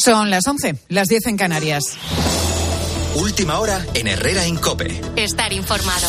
[0.00, 1.82] Son las 11, las 10 en Canarias.
[3.16, 5.00] Última hora en Herrera Incope.
[5.16, 6.06] Estar informado.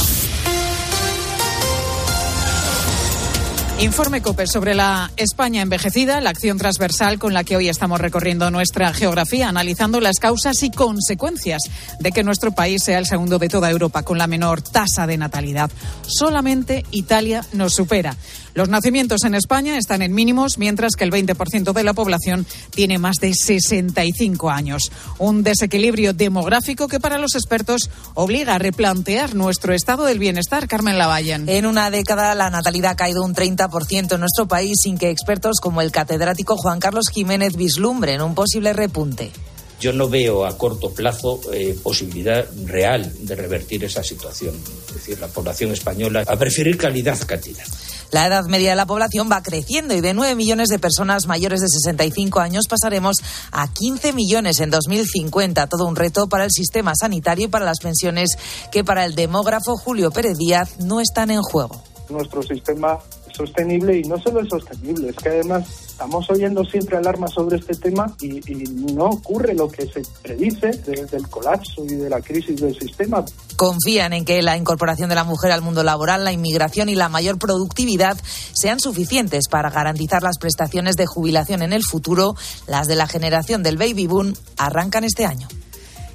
[3.80, 8.52] Informe COPE sobre la España envejecida, la acción transversal con la que hoy estamos recorriendo
[8.52, 11.62] nuestra geografía, analizando las causas y consecuencias
[11.98, 15.18] de que nuestro país sea el segundo de toda Europa con la menor tasa de
[15.18, 15.72] natalidad.
[16.06, 18.18] Solamente Italia nos supera.
[18.60, 22.98] Los nacimientos en España están en mínimos, mientras que el 20% de la población tiene
[22.98, 24.92] más de 65 años.
[25.18, 30.68] Un desequilibrio demográfico que para los expertos obliga a replantear nuestro estado del bienestar.
[30.68, 31.48] Carmen Lavallen.
[31.48, 35.62] En una década la natalidad ha caído un 30% en nuestro país sin que expertos
[35.62, 39.32] como el catedrático Juan Carlos Jiménez vislumbren un posible repunte.
[39.80, 44.54] Yo no veo a corto plazo eh, posibilidad real de revertir esa situación.
[44.90, 47.64] Es decir, la población española a preferir calidad a cantidad.
[48.12, 51.62] La edad media de la población va creciendo y de 9 millones de personas mayores
[51.62, 53.18] de 65 años pasaremos
[53.52, 55.68] a 15 millones en 2050.
[55.68, 58.32] Todo un reto para el sistema sanitario y para las pensiones
[58.72, 61.84] que para el demógrafo Julio Pérez Díaz no están en juego.
[62.10, 62.98] Nuestro sistema
[63.40, 67.74] sostenible y no solo es sostenible, es que además estamos oyendo siempre alarmas sobre este
[67.76, 72.20] tema y, y, no ocurre lo que se predice desde el colapso y de la
[72.22, 73.24] crisis del sistema.
[73.56, 77.10] Confían en que la incorporación de la mujer al mundo laboral, la inmigración y la
[77.10, 78.18] mayor productividad
[78.54, 82.36] sean suficientes para garantizar las prestaciones de jubilación en el futuro.
[82.68, 85.48] Las de la generación del baby boom arrancan este año.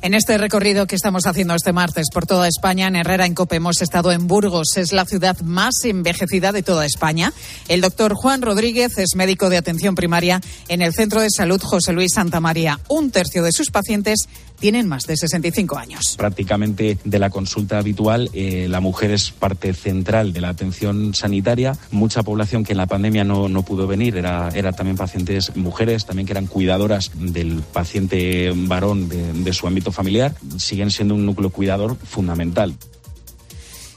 [0.05, 3.57] En este recorrido que estamos haciendo este martes por toda España, en Herrera, en Cope,
[3.57, 4.77] hemos estado en Burgos.
[4.77, 7.33] Es la ciudad más envejecida de toda España.
[7.69, 11.95] El doctor Juan Rodríguez es médico de atención primaria en el Centro de Salud José
[11.95, 12.81] Luis Santa María.
[12.89, 14.29] Un tercio de sus pacientes
[14.65, 16.15] tienen más de 65 años.
[16.17, 21.77] Prácticamente de la consulta habitual, eh, la mujer es parte central de la atención sanitaria.
[21.91, 26.07] Mucha población que en la pandemia no, no pudo venir era, era también pacientes mujeres,
[26.07, 31.27] también que eran cuidadoras del paciente varón de, de su ámbito familiar, siguen siendo un
[31.27, 32.75] núcleo cuidador fundamental.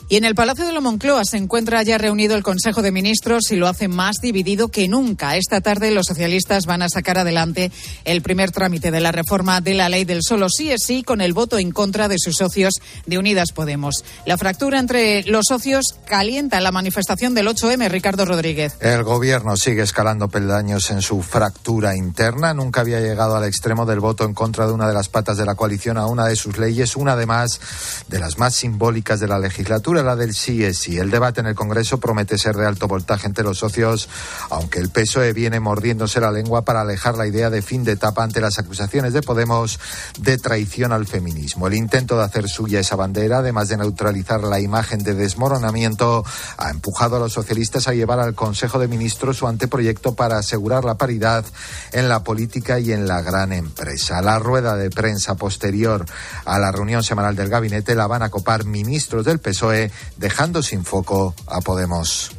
[0.10, 3.52] Y en el Palacio de la Moncloa se encuentra ya reunido el Consejo de Ministros
[3.52, 5.36] y lo hace más dividido que nunca.
[5.36, 7.74] Esta tarde los socialistas van a sacar adelante
[8.06, 11.20] el primer trámite de la reforma de la ley del solo sí es sí con
[11.20, 14.06] el voto en contra de sus socios de Unidas Podemos.
[14.26, 18.78] La fractura entre los socios calienta la manifestación del 8M, Ricardo Rodríguez.
[18.80, 22.54] El gobierno sigue escalando peldaños en su fractura interna.
[22.54, 25.46] Nunca había llegado al extremo del voto en contra de una de las patas de
[25.46, 27.60] la coalición a una de sus leyes, una además
[28.08, 30.98] de las más simbólicas de la legislatura la del sí es sí.
[30.98, 34.10] El debate en el Congreso promete ser de alto voltaje entre los socios,
[34.50, 38.24] aunque el PSOE viene mordiéndose la lengua para alejar la idea de fin de etapa
[38.24, 39.80] ante las acusaciones de Podemos
[40.20, 41.68] de traición al feminismo.
[41.68, 46.24] El intento de hacer suya esa bandera, además de neutralizar la imagen de desmoronamiento,
[46.58, 50.86] ha empujado a los socialistas a llevar al Consejo de Ministros su anteproyecto para asegurar
[50.86, 51.46] la paridad
[51.92, 54.22] en la política y en la gran empresa.
[54.22, 56.06] La rueda de prensa posterior
[56.46, 59.87] a la reunión semanal del gabinete la van a copar ministros del PSOE
[60.18, 62.32] dejando sin foco a Podemos.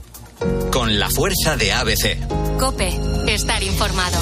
[0.70, 2.58] Con la fuerza de ABC.
[2.58, 4.18] Cope, estar informado.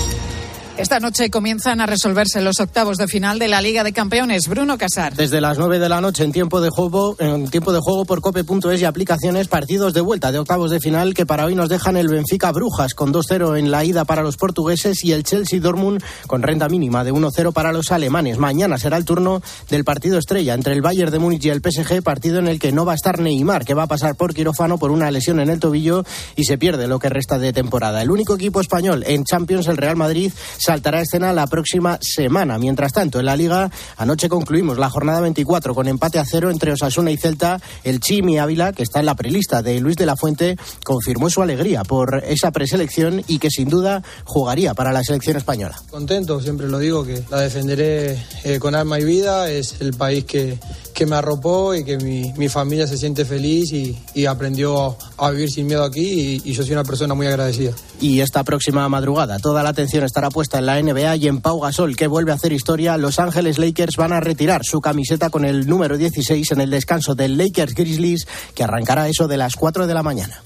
[0.79, 4.47] Esta noche comienzan a resolverse los octavos de final de la Liga de Campeones.
[4.47, 5.15] Bruno Casar.
[5.15, 8.21] Desde las 9 de la noche en tiempo de juego, en tiempo de juego por
[8.21, 11.97] cope.es y aplicaciones, partidos de vuelta de octavos de final que para hoy nos dejan
[11.97, 16.03] el Benfica Brujas con 2-0 en la ida para los portugueses y el Chelsea Dortmund
[16.27, 18.37] con renta mínima de 1-0 para los alemanes.
[18.37, 22.03] Mañana será el turno del partido estrella entre el Bayern de Múnich y el PSG,
[22.03, 24.77] partido en el que no va a estar Neymar, que va a pasar por quirófano
[24.77, 26.05] por una lesión en el tobillo
[26.37, 28.03] y se pierde lo que resta de temporada.
[28.03, 30.31] El único equipo español en Champions, el Real Madrid,
[30.67, 32.59] saltará a escena la próxima semana.
[32.59, 36.73] Mientras tanto, en la Liga, anoche concluimos la jornada 24 con empate a cero entre
[36.73, 37.61] Osasuna y Celta.
[37.85, 41.41] El Chimi Ávila, que está en la prelista de Luis de la Fuente, confirmó su
[41.41, 45.81] alegría por esa preselección y que sin duda jugaría para la selección española.
[45.89, 49.49] Contento, siempre lo digo, que la defenderé eh, con alma y vida.
[49.49, 50.59] Es el país que,
[50.97, 55.31] que me arropó y que mi, mi familia se siente feliz y, y aprendió a,
[55.31, 57.73] vivir sin miedo aquí y, y yo soy una persona muy agradecida.
[58.01, 61.61] Y esta próxima madrugada toda la atención estará puesta en la NBA y en Pau
[61.61, 62.97] Gasol, que vuelve a hacer historia.
[62.97, 67.15] Los Ángeles Lakers van a retirar su camiseta con el número 16 en el descanso
[67.15, 70.43] del Lakers Grizzlies, que arrancará eso de las 4 de la mañana.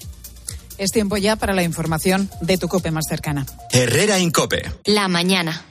[0.77, 3.45] Es tiempo ya para la información de tu cope más cercana.
[3.71, 4.69] Herrera Incope.
[4.83, 5.70] La mañana.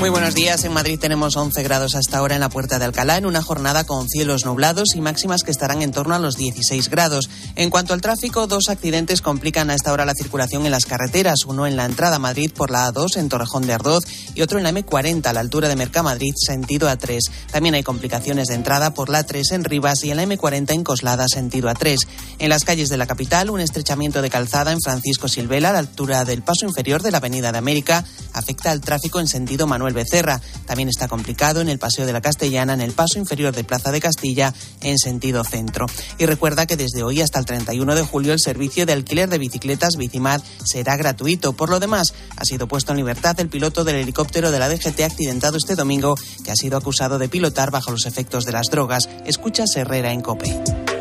[0.00, 0.64] Muy buenos días.
[0.64, 3.84] En Madrid tenemos 11 grados hasta ahora en la Puerta de Alcalá, en una jornada
[3.84, 7.30] con cielos nublados y máximas que estarán en torno a los 16 grados.
[7.54, 11.44] En cuanto al tráfico, dos accidentes complican a esta hora la circulación en las carreteras.
[11.46, 14.04] Uno en la entrada a Madrid por la A2 en Torrejón de Ardoz
[14.34, 17.20] y otro en la M40 a la altura de Mercamadrid, sentido A3.
[17.52, 20.84] También hay complicaciones de entrada por la A3 en Rivas y en la M40 en
[20.84, 21.96] Coslada, sentido A3.
[22.40, 25.78] En las calles de la capital, un estrechamiento de calzada en Francisco Silvela a la
[25.78, 29.83] altura del paso inferior de la Avenida de América afecta al tráfico en sentido Manuel
[29.92, 30.40] Becerra.
[30.66, 33.92] También está complicado en el Paseo de la Castellana, en el paso inferior de Plaza
[33.92, 35.86] de Castilla, en sentido centro.
[36.18, 39.38] Y recuerda que desde hoy hasta el 31 de julio el servicio de alquiler de
[39.38, 41.52] bicicletas Bicimad será gratuito.
[41.52, 45.00] Por lo demás, ha sido puesto en libertad el piloto del helicóptero de la DGT
[45.00, 46.14] accidentado este domingo,
[46.44, 49.08] que ha sido acusado de pilotar bajo los efectos de las drogas.
[49.26, 50.93] Escucha Herrera en COPE.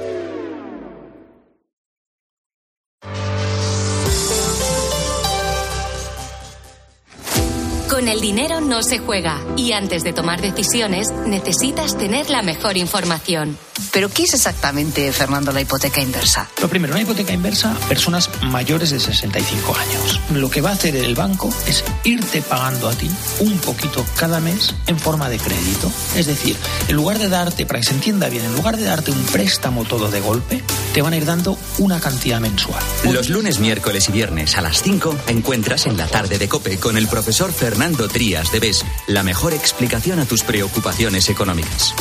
[8.04, 12.76] Con el dinero no se juega y antes de tomar decisiones necesitas tener la mejor
[12.76, 13.58] información.
[13.92, 16.50] ¿Pero qué es exactamente, Fernando, la hipoteca inversa?
[16.62, 20.20] Lo primero, una hipoteca inversa, personas mayores de 65 años.
[20.34, 23.10] Lo que va a hacer el banco es irte pagando a ti
[23.40, 25.92] un poquito cada mes en forma de crédito.
[26.16, 26.56] Es decir,
[26.88, 29.86] en lugar de darte, para que se entienda bien, en lugar de darte un préstamo
[29.86, 32.84] todo de golpe, te van a ir dando una cantidad mensual.
[33.04, 36.98] Los lunes, miércoles y viernes a las 5 encuentras en la tarde de Cope con
[36.98, 41.94] el profesor Fernando Trías de BES la mejor explicación a tus preocupaciones económicas.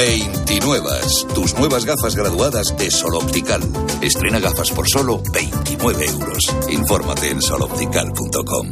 [0.00, 0.88] 29.
[1.34, 3.60] Tus nuevas gafas graduadas de Sol Optical.
[4.00, 6.38] Estrena gafas por solo 29 euros.
[6.70, 8.66] Infórmate en soloptical.com.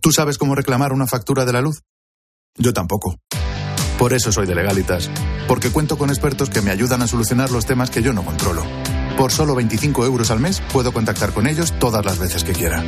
[0.00, 1.82] ¿Tú sabes cómo reclamar una factura de la luz?
[2.56, 3.16] Yo tampoco.
[3.98, 5.10] Por eso soy de Legalitas.
[5.48, 8.62] Porque cuento con expertos que me ayudan a solucionar los temas que yo no controlo.
[9.18, 12.84] Por solo 25 euros al mes puedo contactar con ellos todas las veces que quiera.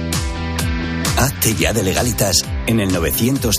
[1.16, 3.58] Hazte ya de Legalitas en el 900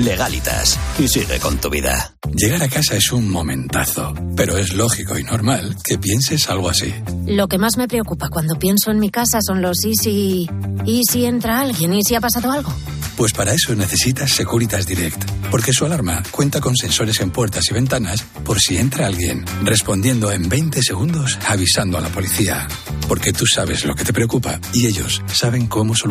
[0.00, 0.78] Legalitas.
[0.98, 2.14] Y sigue con tu vida.
[2.34, 6.94] Llegar a casa es un momentazo, pero es lógico y normal que pienses algo así.
[7.26, 10.50] Lo que más me preocupa cuando pienso en mi casa son los y si...
[10.84, 11.92] ¿Y si entra alguien?
[11.92, 12.72] ¿Y si ha pasado algo?
[13.18, 17.74] Pues para eso necesitas Securitas Direct, porque su alarma cuenta con sensores en puertas y
[17.74, 22.68] ventanas por si entra alguien, respondiendo en 20 segundos avisando a la policía.
[23.08, 26.07] Porque tú sabes lo que te preocupa y ellos saben cómo solucionarlo.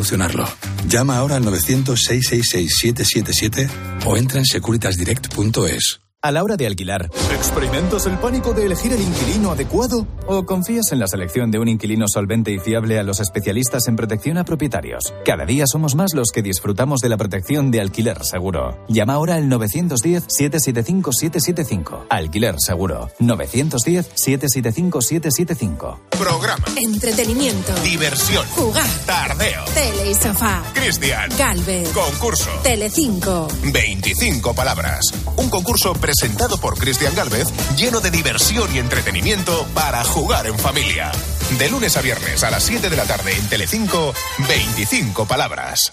[0.87, 3.69] Llama ahora al 900-666-777
[4.05, 6.06] o entra en securitasdirect.es.
[6.23, 10.07] A la hora de alquilar, ¿experimentas el pánico de elegir el inquilino adecuado?
[10.25, 13.95] ¿O confías en la selección de un inquilino solvente y fiable a los especialistas en
[13.95, 15.13] protección a propietarios?
[15.23, 18.83] Cada día somos más los que disfrutamos de la protección de alquiler seguro.
[18.87, 22.05] Llama ahora al 910-775-775.
[22.09, 23.11] Alquiler seguro.
[23.19, 25.99] 910-775-775.
[26.17, 26.65] Programa.
[26.77, 27.75] Entretenimiento.
[27.83, 28.43] Diversión.
[28.55, 28.89] Jugar.
[29.05, 29.65] Tardeo.
[29.75, 30.63] Tele y sofá.
[30.73, 31.29] Cristian.
[31.37, 31.89] Galvez.
[31.89, 32.49] Concurso.
[32.63, 33.47] Telecinco.
[33.71, 35.01] 25 palabras.
[35.35, 41.11] Un concurso presentado por Cristian Galvez, lleno de diversión y entretenimiento para jugar en familia.
[41.59, 44.13] De lunes a viernes a las 7 de la tarde en Telecinco,
[44.47, 45.91] 25 palabras.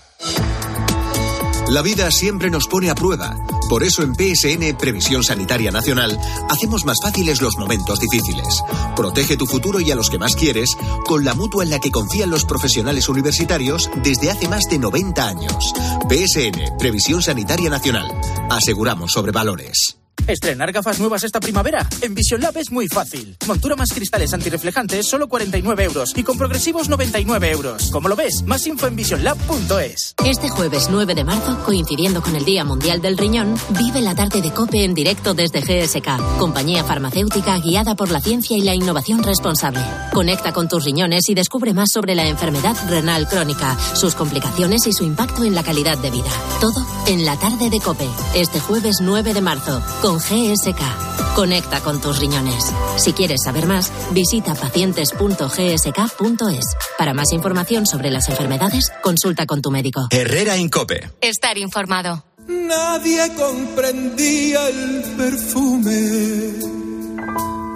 [1.67, 3.35] La vida siempre nos pone a prueba.
[3.69, 6.17] Por eso en PSN Previsión Sanitaria Nacional
[6.49, 8.63] hacemos más fáciles los momentos difíciles.
[8.95, 10.77] Protege tu futuro y a los que más quieres
[11.07, 15.27] con la mutua en la que confían los profesionales universitarios desde hace más de 90
[15.27, 15.73] años.
[16.09, 18.07] PSN Previsión Sanitaria Nacional.
[18.49, 20.04] Aseguramos sobre valores.
[20.27, 21.87] Estrenar gafas nuevas esta primavera.
[22.01, 23.37] En Vision Lab es muy fácil.
[23.47, 26.13] Montura más cristales antirreflejantes, solo 49 euros.
[26.17, 27.91] Y con progresivos, 99 euros.
[27.93, 28.43] ¿Cómo lo ves?
[28.47, 30.15] Más info en visionlab.es.
[30.25, 34.41] Este jueves 9 de marzo, coincidiendo con el Día Mundial del Riñón, vive la tarde
[34.41, 39.23] de COPE en directo desde GSK, compañía farmacéutica guiada por la ciencia y la innovación
[39.23, 39.81] responsable.
[40.13, 44.93] Conecta con tus riñones y descubre más sobre la enfermedad renal crónica, sus complicaciones y
[44.93, 46.31] su impacto en la calidad de vida.
[46.61, 51.35] Todo en la tarde de COPE, este jueves 9 de marzo, con GSK.
[51.35, 52.71] Conecta con tus riñones.
[52.97, 56.65] Si quieres saber más, visita pacientes.gsk.es.
[56.99, 60.09] Para más información sobre las enfermedades, consulta con tu médico.
[60.11, 61.11] Herrera Incope.
[61.23, 62.23] Estar informado.
[62.47, 65.95] Nadie comprendía el perfume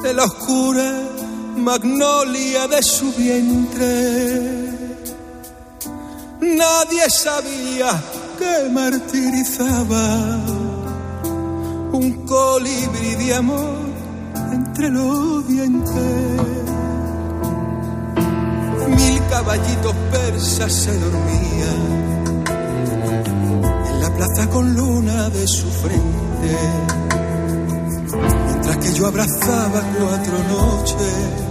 [0.03, 0.93] de la oscura
[1.57, 4.69] magnolia de su vientre.
[6.43, 8.03] Nadie sabía
[8.39, 10.58] que martirizaba
[11.93, 13.79] un colibrí de amor
[14.53, 16.41] entre los dientes.
[18.89, 22.45] Mil caballitos persas se dormían
[23.91, 26.57] en la plaza con luna de su frente,
[28.47, 31.49] mientras que yo abrazaba cuatro noches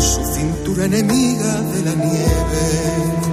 [0.00, 3.29] su cintura enemiga de la nieve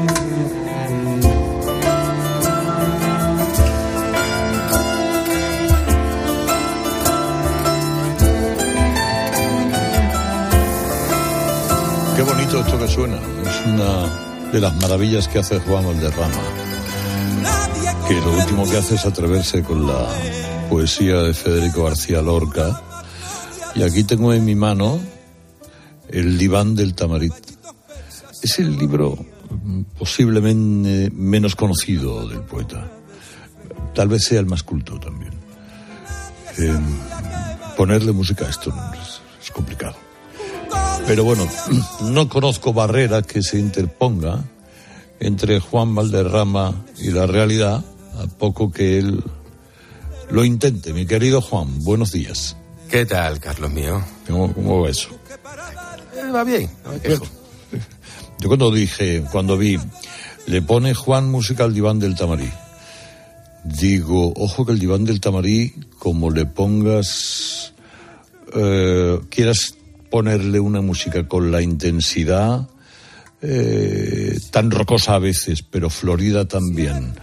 [12.48, 13.18] bonito esto que suena.
[13.18, 16.42] Es una de las maravillas que hace Juan Valderrama.
[18.08, 20.08] Que lo último que hace es atreverse con la
[20.70, 22.82] poesía de Federico García Lorca.
[23.76, 25.00] Y aquí tengo en mi mano
[26.10, 27.34] El diván del tamarit.
[28.42, 29.18] Es el libro
[29.64, 32.90] mm, posiblemente menos conocido del poeta.
[33.94, 35.34] Tal vez sea el más culto también.
[36.58, 36.80] Eh,
[37.76, 40.07] ponerle música a esto es, es complicado.
[41.08, 41.48] Pero bueno,
[42.02, 44.44] no conozco barrera que se interponga
[45.22, 47.84] entre Juan Valderrama y la realidad,
[48.18, 49.24] a poco que él
[50.30, 50.94] lo intente.
[50.94, 52.58] Mi querido Juan, buenos días.
[52.90, 54.04] ¿Qué tal, Carlos mío?
[54.28, 55.10] ¿Cómo, cómo va eso?
[56.14, 57.26] Eh, va bien, no me quejo.
[58.40, 59.80] Yo cuando dije, cuando vi,
[60.46, 62.52] le pone Juan música al diván del tamarí.
[63.64, 67.74] Digo, ojo que el diván del tamarí, como le pongas,
[68.54, 69.77] eh, quieras
[70.10, 72.68] ponerle una música con la intensidad
[73.42, 77.14] eh, tan rocosa a veces, pero florida también,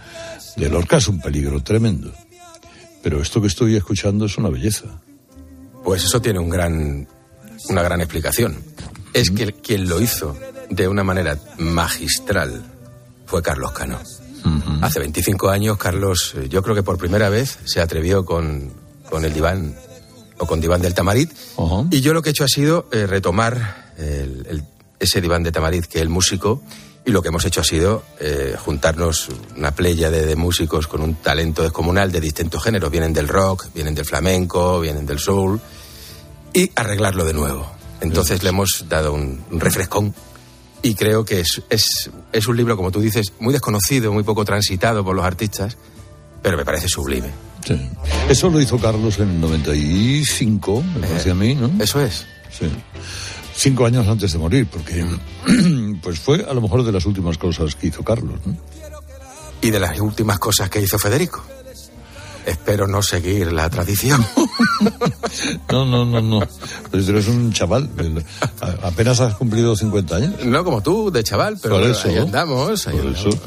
[0.55, 2.13] de Lorca es un peligro tremendo.
[3.03, 5.01] Pero esto que estoy escuchando es una belleza.
[5.83, 7.07] Pues eso tiene un gran,
[7.69, 8.57] una gran explicación.
[9.13, 10.35] Es que quien lo hizo
[10.69, 12.63] de una manera magistral
[13.25, 13.99] fue Carlos Cano.
[14.81, 18.71] Hace 25 años, Carlos, eh, yo creo que por primera vez se atrevió con,
[19.09, 19.75] con el diván
[20.37, 21.31] o con diván del Tamarit.
[21.91, 24.63] Y yo lo que he hecho ha sido eh, retomar el- el-
[24.99, 26.61] ese diván de Tamarit que es el músico.
[27.05, 31.01] Y lo que hemos hecho ha sido eh, juntarnos una playa de, de músicos con
[31.01, 32.89] un talento descomunal de distintos géneros.
[32.89, 35.59] Vienen del rock, vienen del flamenco, vienen del soul.
[36.53, 37.69] Y arreglarlo de nuevo.
[38.01, 40.13] Entonces le hemos dado un, un refrescón.
[40.81, 44.45] Y creo que es, es, es un libro, como tú dices, muy desconocido, muy poco
[44.45, 45.77] transitado por los artistas,
[46.41, 47.29] pero me parece sublime.
[47.65, 47.89] Sí.
[48.29, 51.71] Eso lo hizo Carlos en el 95, me parece a mí, ¿no?
[51.83, 52.25] Eso es.
[52.51, 52.67] Sí.
[53.55, 55.05] Cinco años antes de morir, porque
[56.01, 58.55] pues fue a lo mejor de las últimas cosas que hizo Carlos, ¿no?
[59.61, 61.43] Y de las últimas cosas que hizo Federico.
[62.45, 64.25] Espero no seguir la tradición.
[65.71, 66.39] No, no, no, no.
[66.91, 67.89] Pero tú eres un chaval.
[68.83, 70.45] Apenas has cumplido 50 años.
[70.45, 72.87] No como tú, de chaval, pero Por eso, ahí andamos.
[72.87, 73.35] ahí Por andamos.
[73.35, 73.39] eso.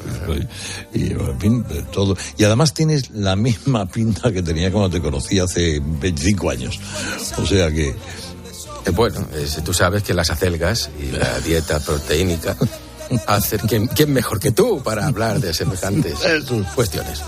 [0.93, 2.17] Y, en fin, todo.
[2.37, 6.79] Y además tienes la misma pinta que tenía cuando te conocí hace 25 años.
[7.39, 7.89] O sea que.
[8.85, 9.27] Eh, Bueno,
[9.65, 12.57] tú sabes que las acelgas y la dieta proteínica
[13.27, 13.61] hacen.
[13.69, 16.19] ¿quién, quién mejor que tú para hablar de semejantes
[16.75, 17.23] cuestiones?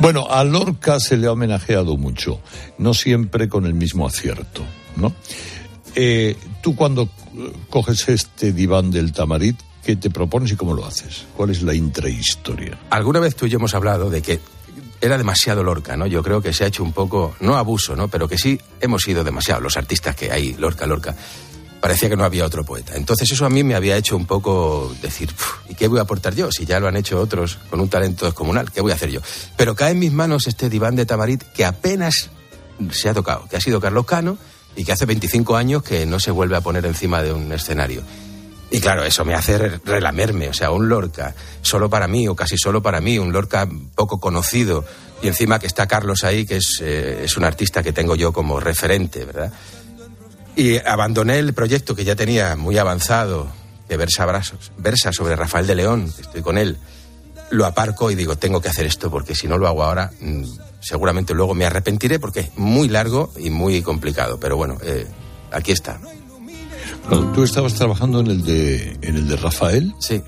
[0.00, 2.40] Bueno, a Lorca se le ha homenajeado mucho,
[2.78, 4.62] no siempre con el mismo acierto,
[4.96, 5.14] ¿no?
[5.94, 7.08] Eh, tú cuando
[7.70, 11.24] coges este diván del tamarit, ¿qué te propones y cómo lo haces?
[11.36, 12.78] ¿Cuál es la intrahistoria?
[12.90, 14.40] Alguna vez tú y yo hemos hablado de que
[15.00, 16.06] era demasiado Lorca, ¿no?
[16.06, 18.08] Yo creo que se ha hecho un poco, no abuso, ¿no?
[18.08, 21.14] Pero que sí hemos sido demasiado, los artistas que hay, Lorca, Lorca.
[21.80, 22.96] Parecía que no había otro poeta.
[22.96, 26.02] Entonces eso a mí me había hecho un poco decir, "Puf, ¿y qué voy a
[26.02, 26.50] aportar yo?
[26.50, 29.20] Si ya lo han hecho otros con un talento descomunal, ¿qué voy a hacer yo?
[29.56, 32.30] Pero cae en mis manos este diván de Tamarit que apenas
[32.90, 34.36] se ha tocado, que ha sido Carlos Cano
[34.74, 38.02] y que hace 25 años que no se vuelve a poner encima de un escenario.
[38.70, 42.34] Y claro, eso me hace re- relamerme, o sea, un Lorca solo para mí o
[42.34, 44.84] casi solo para mí, un Lorca poco conocido
[45.22, 48.32] y encima que está Carlos ahí, que es, eh, es un artista que tengo yo
[48.32, 49.52] como referente, ¿verdad?
[50.56, 53.48] Y abandoné el proyecto que ya tenía muy avanzado,
[53.88, 56.78] que versa, brazos, versa sobre Rafael de León, que estoy con él.
[57.50, 60.44] Lo aparco y digo, tengo que hacer esto porque si no lo hago ahora, mm,
[60.80, 64.40] seguramente luego me arrepentiré porque es muy largo y muy complicado.
[64.40, 65.06] Pero bueno, eh,
[65.52, 66.00] aquí está.
[67.08, 69.94] Bueno, tú estabas trabajando en el de, en el de Rafael.
[70.00, 70.22] Sí.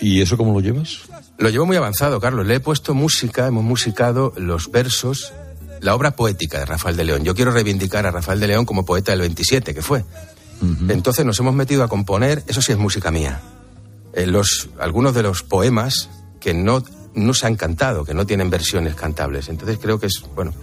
[0.00, 1.00] ¿Y eso cómo lo llevas?
[1.38, 2.46] Lo llevo muy avanzado, Carlos.
[2.46, 5.32] Le he puesto música, hemos musicado los versos,
[5.80, 7.24] la obra poética de Rafael de León.
[7.24, 10.04] Yo quiero reivindicar a Rafael de León como poeta del 27, que fue.
[10.88, 13.40] Entonces nos hemos metido a componer, eso sí es música mía.
[14.14, 16.08] Eh, los, algunos de los poemas
[16.40, 16.82] que no,
[17.14, 19.48] no se han cantado, que no tienen versiones cantables.
[19.50, 20.54] Entonces creo que es, bueno,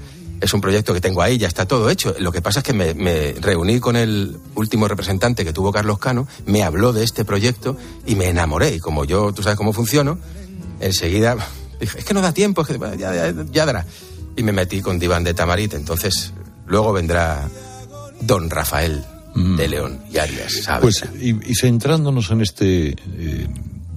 [0.42, 2.16] es un proyecto que tengo ahí, ya está todo hecho.
[2.20, 6.00] Lo que pasa es que me, me reuní con el último representante que tuvo Carlos
[6.00, 7.78] Cano, me habló de este proyecto
[8.08, 8.74] y me enamoré.
[8.76, 10.18] Y como yo, tú sabes cómo funciono,
[10.80, 11.38] enseguida
[11.80, 13.86] dije, es que no da tiempo, es que ya, ya- ya dará.
[14.36, 16.34] Y me metí con Diván de Tamarit, entonces
[16.66, 17.50] luego vendrá
[18.22, 19.04] Don Rafael
[19.36, 21.02] de León y Arias, ¿sabes?
[21.02, 23.48] Pues, y, y centrándonos en este eh,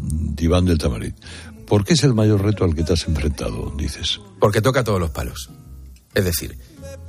[0.00, 1.14] diván del tamarit,
[1.66, 4.20] ¿por qué es el mayor reto al que te has enfrentado, dices?
[4.38, 5.50] porque toca todos los palos.
[6.14, 6.58] Es decir,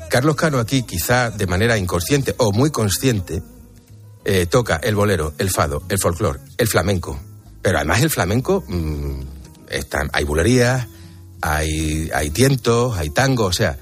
[0.10, 3.42] Carlos Cano aquí, quizá de manera inconsciente o muy consciente,
[4.26, 7.20] eh, toca el bolero, el fado, el folclore, el flamenco.
[7.62, 9.22] Pero además el flamenco, mm,
[9.70, 10.88] están, hay bulerías,
[11.42, 13.78] hay, hay tientos, hay tango, o sea,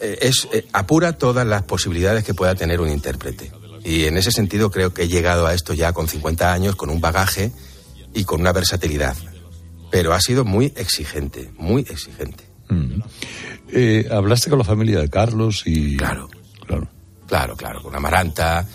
[0.00, 3.52] eh, es, eh, apura todas las posibilidades que pueda tener un intérprete.
[3.84, 6.90] Y en ese sentido creo que he llegado a esto ya con 50 años, con
[6.90, 7.52] un bagaje
[8.14, 9.16] y con una versatilidad.
[9.90, 12.44] Pero ha sido muy exigente, muy exigente.
[12.68, 13.02] Mm.
[13.68, 15.96] Eh, ¿Hablaste con la familia de Carlos y...?
[15.96, 16.28] Claro.
[16.66, 16.88] Claro.
[17.26, 18.66] Claro, claro, con Amaranta,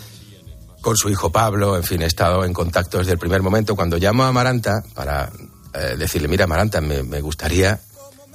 [0.80, 3.76] con su hijo Pablo, en fin, he estado en contacto desde el primer momento.
[3.76, 5.30] Cuando llamo a Amaranta para
[5.74, 7.80] eh, decirle, mira, Amaranta, me, me, gustaría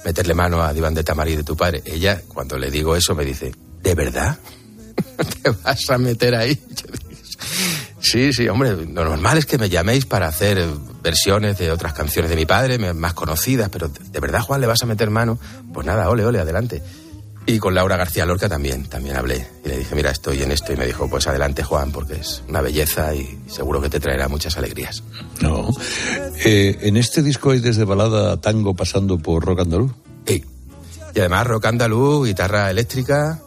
[0.06, 3.52] meterle mano a Diván de de tu padre, ella, cuando le digo eso, me dice,
[3.82, 4.38] ¿de verdad?
[5.42, 6.56] ¿Te vas a meter ahí?
[7.98, 10.64] Sí, sí, hombre, lo normal es que me llaméis para hacer
[11.02, 14.80] versiones de otras canciones de mi padre, más conocidas, pero ¿de verdad, Juan, le vas
[14.80, 15.40] a meter mano?
[15.74, 16.84] Pues nada, ole, ole, adelante.
[17.48, 19.46] Y con Laura García Lorca también, también hablé.
[19.64, 20.72] Y le dije, mira, estoy en esto.
[20.72, 24.26] Y me dijo, pues adelante, Juan, porque es una belleza y seguro que te traerá
[24.26, 25.04] muchas alegrías.
[25.40, 25.68] No.
[26.44, 29.92] Eh, ¿En este disco hay desde balada a tango pasando por rock andaluz?
[30.26, 30.44] Sí.
[31.14, 33.40] Y además rock andaluz, guitarra eléctrica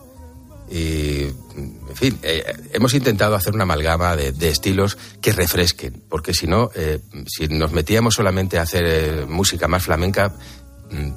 [0.72, 6.34] y en fin, eh, hemos intentado hacer una amalgama de, de, estilos que refresquen, porque
[6.34, 10.36] si no, eh, si nos metíamos solamente a hacer música más flamenca,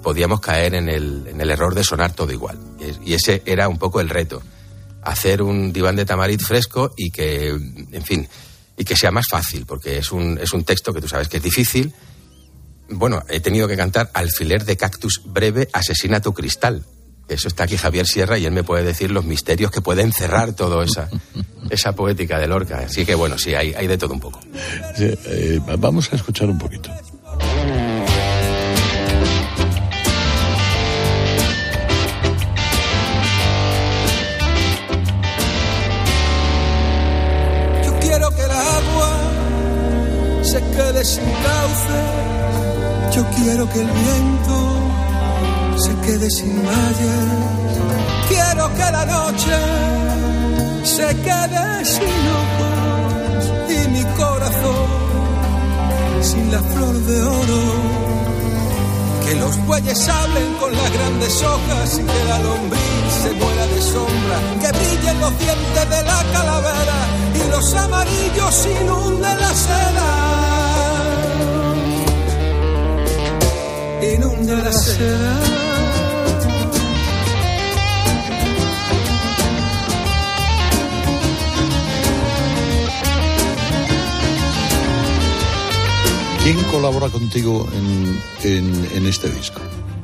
[0.03, 2.59] podíamos caer en el, en el, error de sonar todo igual.
[3.05, 4.43] Y, ese era un poco el reto,
[5.03, 8.29] hacer un diván de tamarit fresco y que, en fin,
[8.77, 11.39] y que sea más fácil, porque es un, es un texto que tú sabes que
[11.39, 11.93] es difícil.
[12.89, 16.85] Bueno, he tenido que cantar Alfiler de cactus breve, asesina tu cristal
[17.33, 20.55] eso está aquí Javier Sierra y él me puede decir los misterios que puede encerrar
[20.55, 21.09] toda esa,
[21.71, 22.81] esa poética de Lorca.
[22.81, 24.41] Así que bueno, sí, hay, hay de todo un poco.
[24.97, 26.91] Sí, eh, vamos a escuchar un poquito.
[43.15, 44.57] Yo quiero que el viento
[45.77, 47.29] se quede sin valles.
[48.29, 49.57] Quiero que la noche
[50.83, 55.03] se quede sin ojos y mi corazón
[56.23, 57.63] sin la flor de oro.
[59.25, 63.83] Que los bueyes hablen con las grandes hojas y que la lombriz se muera de
[63.83, 64.39] sombra.
[64.63, 66.99] Que brillen los dientes de la calavera
[67.35, 70.22] y los amarillos inunden la seda.
[74.15, 75.41] Inunda la seda.
[86.43, 89.61] ¿Quién colabora contigo en, en, en, este disco?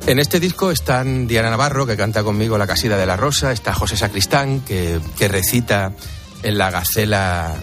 [0.07, 3.75] En este disco están Diana Navarro, que canta conmigo La Casida de la Rosa, está
[3.75, 5.93] José Sacristán, que, que recita
[6.45, 7.57] en la Gacela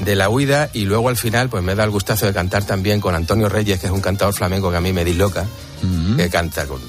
[0.00, 3.00] de la Huida, y luego al final pues me da el gustazo de cantar también
[3.00, 6.16] con Antonio Reyes, que es un cantador flamenco que a mí me disloca, uh -huh.
[6.16, 6.80] que canta con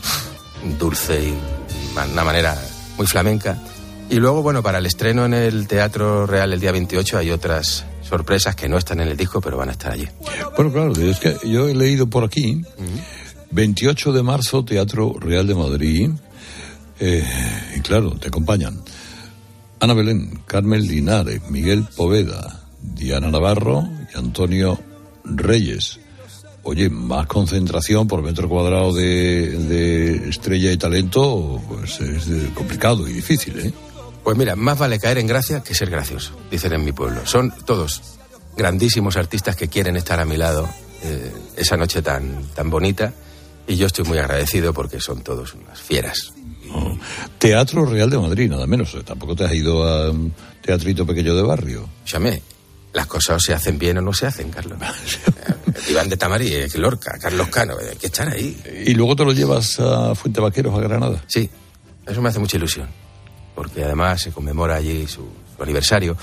[0.78, 1.38] dulce y
[1.96, 2.58] una manera
[2.98, 3.58] muy flamenca.
[4.10, 7.86] Y luego, bueno, para el estreno en el Teatro Real el día 28 hay otras
[8.08, 10.08] sorpresas que no están en el disco, pero van a estar allí.
[10.56, 13.04] Bueno, claro, es que yo he leído por aquí, uh -huh.
[13.52, 16.10] 28 de marzo, Teatro Real de Madrid,
[17.00, 17.24] eh,
[17.78, 18.82] y claro, te acompañan
[19.80, 24.80] Ana Belén, Carmen Linares, Miguel Poveda, Diana Navarro y Antonio
[25.24, 26.00] Reyes.
[26.64, 33.14] Oye, más concentración por metro cuadrado de, de estrella y talento, pues es complicado y
[33.14, 33.74] difícil, ¿eh?
[34.24, 37.26] Pues mira, más vale caer en gracia que ser gracioso, dicen en mi pueblo.
[37.26, 38.02] Son todos
[38.56, 40.70] grandísimos artistas que quieren estar a mi lado
[41.02, 43.14] eh, esa noche tan, tan bonita
[43.68, 46.34] y yo estoy muy agradecido porque son todos unas fieras.
[46.74, 46.98] Oh.
[47.38, 48.96] Teatro Real de Madrid, nada menos.
[49.06, 51.90] Tampoco te has ido a un teatrito pequeño de barrio.
[52.06, 52.42] Llamé.
[52.94, 54.80] Las cosas o se hacen bien o no se hacen, Carlos.
[55.90, 58.60] Iván de Tamarí, Lorca, Carlos Cano, hay que estar ahí.
[58.86, 61.24] ¿Y luego te lo llevas a Fuente Vaqueros, a Granada?
[61.28, 61.50] Sí,
[62.08, 62.88] eso me hace mucha ilusión
[63.60, 66.16] porque además se conmemora allí su, su, aniversario.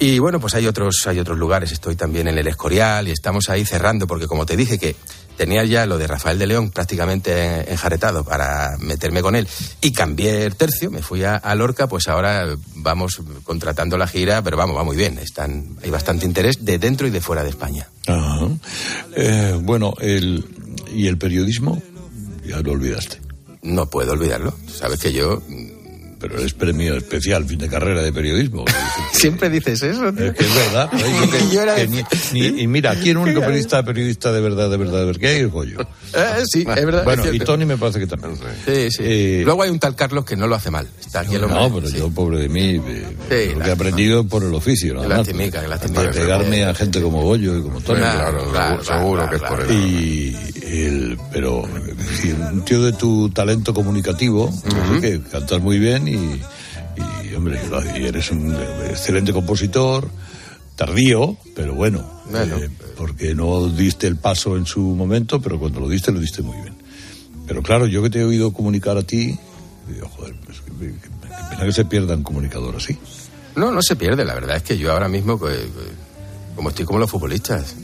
[0.00, 3.48] Y bueno, pues hay otros, hay otros lugares, estoy también en el Escorial y estamos
[3.48, 4.96] ahí cerrando, porque como te dije que
[5.36, 9.48] tenía ya lo de Rafael de León prácticamente enjaretado para meterme con él
[9.80, 14.42] y cambié el tercio, me fui a, a Lorca, pues ahora vamos contratando la gira,
[14.42, 17.50] pero vamos, va muy bien, están, hay bastante interés de dentro y de fuera de
[17.50, 17.88] España.
[18.06, 18.48] Ajá.
[19.14, 20.44] Eh, bueno, el,
[20.92, 21.82] ¿y el periodismo?
[22.44, 23.20] Ya lo olvidaste.
[23.62, 25.42] No puedo olvidarlo, sabes que yo
[26.28, 28.64] pero es premio especial, fin de carrera de periodismo.
[29.12, 30.12] Siempre dices eso.
[30.12, 30.26] Tío.
[30.26, 30.90] Es que es verdad.
[31.76, 35.04] que, ni, ni, y mira, aquí el único periodista, periodista de verdad, de verdad, de
[35.06, 35.80] verdad, que hay es Goyo.
[35.80, 37.04] Eh, sí, es verdad.
[37.04, 38.36] Bueno, es y Tony me parece que también.
[38.64, 39.02] Sí, sí.
[39.02, 40.88] Eh, Luego hay un tal Carlos que no lo hace mal.
[41.00, 41.98] Está aquí no, no, pero sí.
[41.98, 42.80] yo, pobre de mí,
[43.28, 44.94] sí, lo que he aprendido por el oficio.
[44.94, 45.04] ¿no?
[45.06, 47.98] La timica, que la Para pegarme a gente como Goyo y como Tony.
[47.98, 49.72] Claro, claro, seguro que es por eso.
[49.72, 54.52] Y el, pero un tío de tu talento comunicativo,
[55.00, 57.60] que cantas muy bien y y hombre,
[57.98, 58.54] y eres un
[58.88, 60.08] excelente compositor,
[60.74, 62.04] tardío, pero bueno,
[62.58, 66.42] eh, porque no diste el paso en su momento, pero cuando lo diste, lo diste
[66.42, 66.74] muy bien.
[67.46, 69.38] Pero claro, yo que te he oído comunicar a ti,
[69.92, 71.08] digo, joder, pues que, que- que
[71.50, 72.96] pena que se pierda un comunicador así.
[73.54, 74.24] No, no se pierde.
[74.24, 75.58] La verdad es que yo ahora mismo, pues,
[76.56, 77.74] como estoy como los futbolistas,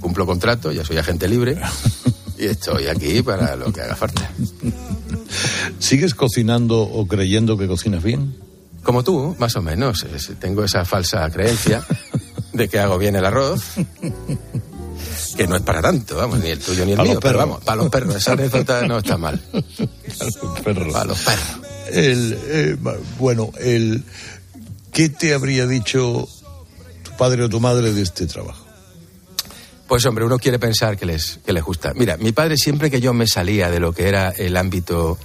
[0.00, 1.58] cumplo contrato, ya soy agente libre
[2.38, 4.30] y estoy aquí para lo que haga falta.
[5.78, 8.36] ¿Sigues cocinando o creyendo que cocinas bien?
[8.82, 10.06] Como tú, más o menos.
[10.40, 11.84] Tengo esa falsa creencia
[12.52, 13.62] de que hago bien el arroz.
[15.36, 17.38] Que no es para tanto, vamos, ni el tuyo ni el Para mío, los pero
[17.38, 17.48] perros.
[17.48, 19.40] vamos, para los perros, esa anécdota no está mal.
[20.64, 21.46] Para los perros.
[21.92, 22.76] El, eh,
[23.18, 24.02] bueno, el,
[24.92, 26.28] ¿qué te habría dicho
[27.04, 28.64] tu padre o tu madre de este trabajo?
[29.88, 31.94] Pues hombre, uno quiere pensar que les, que les gusta.
[31.94, 35.18] Mira, mi padre siempre que yo me salía de lo que era el ámbito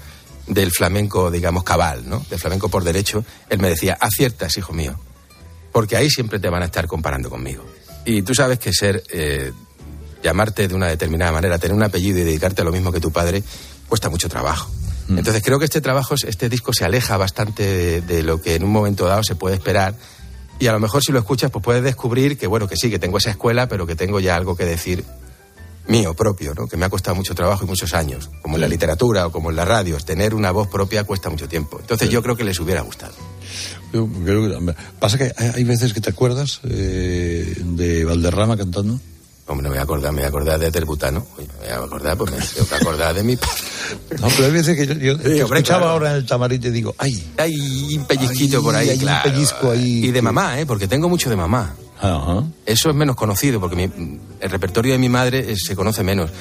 [0.47, 2.25] del flamenco, digamos, cabal, ¿no?
[2.29, 4.97] Del flamenco por derecho, él me decía, aciertas, hijo mío,
[5.73, 7.65] porque ahí siempre te van a estar comparando conmigo.
[8.05, 9.51] Y tú sabes que ser, eh,
[10.23, 13.11] llamarte de una determinada manera, tener un apellido y dedicarte a lo mismo que tu
[13.11, 13.43] padre,
[13.89, 14.71] cuesta mucho trabajo.
[15.09, 18.63] Entonces creo que este trabajo, este disco se aleja bastante de, de lo que en
[18.63, 19.95] un momento dado se puede esperar.
[20.63, 22.97] Y a lo mejor si lo escuchas, pues puedes descubrir que, bueno, que sí, que
[22.97, 25.03] tengo esa escuela, pero que tengo ya algo que decir
[25.89, 26.67] mío propio, ¿no?
[26.67, 29.49] Que me ha costado mucho trabajo y muchos años, como en la literatura o como
[29.49, 30.05] en las radios.
[30.05, 31.79] Tener una voz propia cuesta mucho tiempo.
[31.81, 33.13] Entonces yo creo que les hubiera gustado.
[33.91, 39.01] Yo creo que- pasa que hay hay veces que te acuerdas eh, de Valderrama cantando.
[39.45, 41.25] Hombre, me voy a acordar, me voy a acordar de Terbutano.
[41.37, 43.53] Me voy a acordar, pues me tengo que acordar de mi padre.
[44.19, 45.89] No, pero hay veces que yo, yo te hombre, escuchaba claro.
[45.89, 49.01] ahora en el tamarite y digo, ay, Hay un pellizquito Ay, por ahí, hay un
[49.01, 49.29] claro.
[49.29, 50.65] pellizco ahí Y de mamá, ¿eh?
[50.65, 51.75] Porque tengo mucho de mamá.
[51.99, 52.43] ajá.
[52.65, 56.31] Eso es menos conocido, porque mi- el repertorio de mi madre eh, se conoce menos.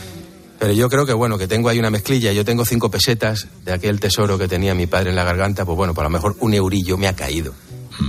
[0.61, 2.33] Pero yo creo que, bueno, que tengo ahí una mezclilla.
[2.33, 5.65] Yo tengo cinco pesetas de aquel tesoro que tenía mi padre en la garganta.
[5.65, 7.53] Pues bueno, por lo mejor un eurillo me ha caído.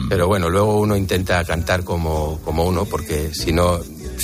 [0.08, 3.80] Pero bueno, luego uno intenta cantar como, como uno, porque si no,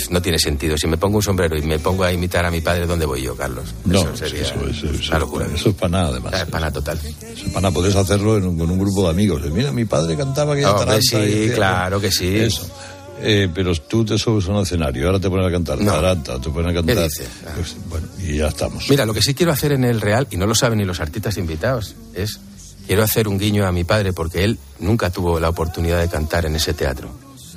[0.09, 0.77] no tiene sentido.
[0.77, 3.21] Si me pongo un sombrero y me pongo a imitar a mi padre, ¿dónde voy
[3.21, 3.73] yo, Carlos?
[3.85, 5.47] No, eso sería eso, eso, eso- una locura.
[5.53, 6.33] eso es para nada, además.
[6.33, 6.97] Es total.
[6.99, 9.43] Eso es para nada, puedes hacerlo en un- con un grupo de amigos.
[9.43, 11.01] De, Mira, mi padre cantaba aquella taranta.
[11.01, 12.37] sí, y claro que sí.
[12.37, 12.69] Eso.
[13.21, 15.91] Eh, pero tú te subes a un escenario, ahora te ponen a cantar No.
[15.91, 17.03] taranta, te ponen a cantar.
[17.03, 17.27] dices?
[17.53, 18.85] Pues, bueno, y ya estamos.
[18.89, 21.01] Mira, lo que sí quiero hacer en el Real, y no lo saben ni los
[21.01, 22.39] artistas invitados, es
[22.87, 26.45] quiero hacer un guiño a mi padre porque él nunca tuvo la oportunidad de cantar
[26.45, 27.09] en ese teatro.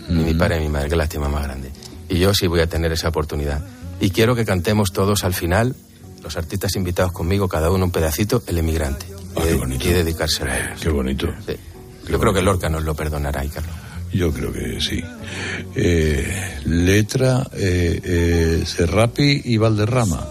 [0.09, 1.71] Ni mi padre ni mi madre, qué lástima más grande.
[2.09, 3.65] Y yo sí voy a tener esa oportunidad.
[4.01, 5.75] Y quiero que cantemos todos al final,
[6.23, 9.07] los artistas invitados conmigo, cada uno un pedacito, El emigrante.
[9.37, 10.81] y, y dedicárselo a ellos.
[10.81, 11.29] Qué bonito.
[11.47, 11.55] Sí.
[12.09, 13.75] Yo creo que Lorca nos lo perdonará, y Carlos.
[14.13, 15.03] Yo creo que sí.
[15.75, 20.27] Eh, letra, eh, eh, Serrapi y Valderrama.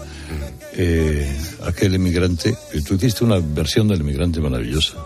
[0.74, 2.56] Eh, aquel emigrante,
[2.86, 4.96] tú hiciste una versión del emigrante maravillosa.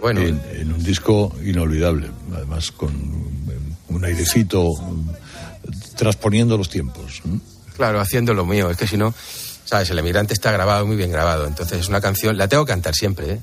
[0.00, 5.10] Bueno, En, en un disco inolvidable, además con eh, un airecito mm,
[5.96, 7.22] transponiendo los tiempos.
[7.76, 8.70] Claro, haciendo lo mío.
[8.70, 9.14] Es que si no,
[9.64, 11.46] sabes, el emigrante está grabado, muy bien grabado.
[11.46, 13.40] Entonces es una canción, la tengo que cantar siempre, ¿eh?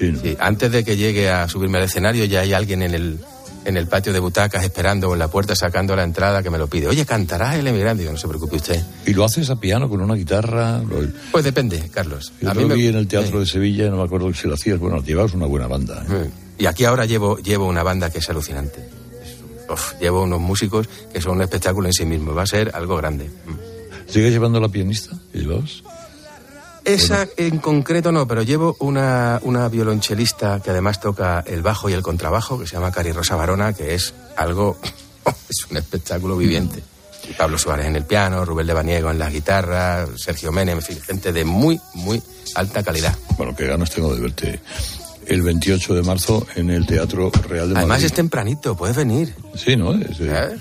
[0.00, 3.20] Sí, antes de que llegue a subirme al escenario ya hay alguien en el,
[3.64, 6.58] en el patio de butacas esperando o en la puerta sacando la entrada que me
[6.58, 6.88] lo pide.
[6.88, 8.00] Oye, ¿cantarás el emigrante?
[8.02, 8.82] Digo, no se preocupe usted.
[9.06, 10.82] ¿Y lo haces a piano con una guitarra?
[11.30, 12.32] Pues depende, Carlos.
[12.40, 14.54] Yo A lo me- vi en el Teatro de Sevilla, no me acuerdo si lo
[14.54, 14.80] hacías.
[14.80, 16.04] Bueno, llevabas una buena banda.
[16.10, 16.30] ¿eh?
[16.58, 18.80] Y aquí ahora llevo, llevo una banda que es alucinante.
[19.68, 22.34] Uf, llevo unos músicos que son un espectáculo en sí mismo.
[22.34, 23.30] Va a ser algo grande.
[24.06, 25.16] ¿Sigues llevando la pianista?
[25.32, 25.82] ¿Y llevabas?
[26.84, 31.92] Esa en concreto no, pero llevo una, una violonchelista que además toca el bajo y
[31.92, 34.78] el contrabajo, que se llama Cari Rosa Barona, que es algo,
[35.48, 36.82] es un espectáculo viviente.
[37.28, 40.82] Y Pablo Suárez en el piano, Rubén de Baniego en la guitarra, Sergio Menem, en
[40.82, 42.20] fin, gente de muy, muy
[42.56, 43.16] alta calidad.
[43.36, 44.60] Bueno, qué ganas tengo de verte
[45.26, 48.06] el 28 de marzo en el Teatro Real de Además Madrid.
[48.06, 49.34] es tempranito, puedes venir.
[49.54, 49.94] Sí, ¿no?
[49.94, 50.56] Es, eh,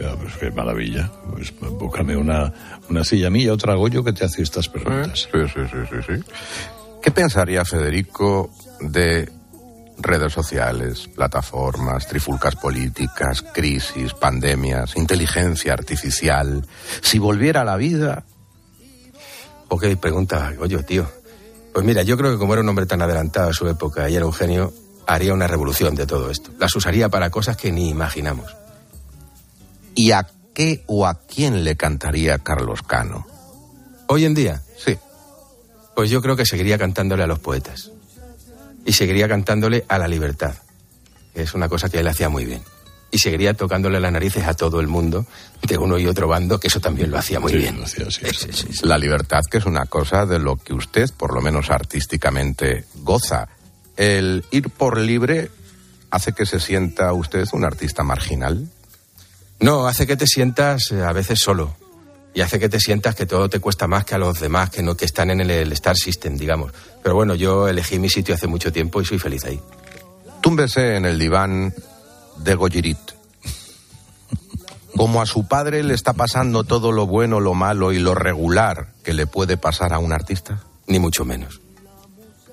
[0.00, 1.10] ya, pues qué maravilla.
[1.32, 2.52] Pues búscame una,
[2.88, 5.28] una silla mía, otra Goyo que te hace estas preguntas.
[5.32, 6.22] Sí, sí, sí, sí, sí.
[7.02, 9.30] ¿Qué pensaría Federico de
[9.98, 16.66] redes sociales, plataformas, trifulcas políticas, crisis, pandemias, inteligencia artificial?
[17.00, 18.24] Si volviera a la vida,
[19.68, 21.08] ¿O qué pregunta, oye, tío?
[21.76, 24.16] Pues mira, yo creo que como era un hombre tan adelantado a su época y
[24.16, 24.72] era un genio,
[25.06, 26.50] haría una revolución de todo esto.
[26.58, 28.56] Las usaría para cosas que ni imaginamos.
[29.94, 33.26] ¿y a qué o a quién le cantaría Carlos Cano?
[34.06, 34.96] Hoy en día, Sí.
[35.94, 37.90] pues yo creo que seguiría cantándole a los poetas.
[38.86, 40.54] Y seguiría cantándole a la libertad,
[41.34, 42.62] es una cosa que él hacía muy bien.
[43.10, 45.26] Y seguiría tocándole las narices a todo el mundo,
[45.62, 47.82] de uno y otro bando, que eso también lo hacía muy Sí, bien.
[47.82, 48.66] hacía sí, sí.
[48.82, 53.48] La libertad, que es una cosa de lo que usted, por lo menos artísticamente, goza.
[53.96, 55.50] El ir por libre
[56.08, 58.68] ¿Hace que se sienta usted un artista marginal?
[59.58, 61.76] No, hace que te sientas eh, a veces solo.
[62.32, 64.82] Y hace que te sientas que todo te cuesta más que a los demás que
[64.82, 66.72] no que están en el, el Star System, digamos.
[67.02, 69.60] Pero bueno, yo elegí mi sitio hace mucho tiempo y soy feliz ahí.
[70.40, 71.74] Túmbese en el diván
[72.38, 72.98] de Goyirit.
[74.96, 78.94] Como a su padre le está pasando todo lo bueno, lo malo y lo regular
[79.04, 80.62] que le puede pasar a un artista.
[80.86, 81.60] Ni mucho menos.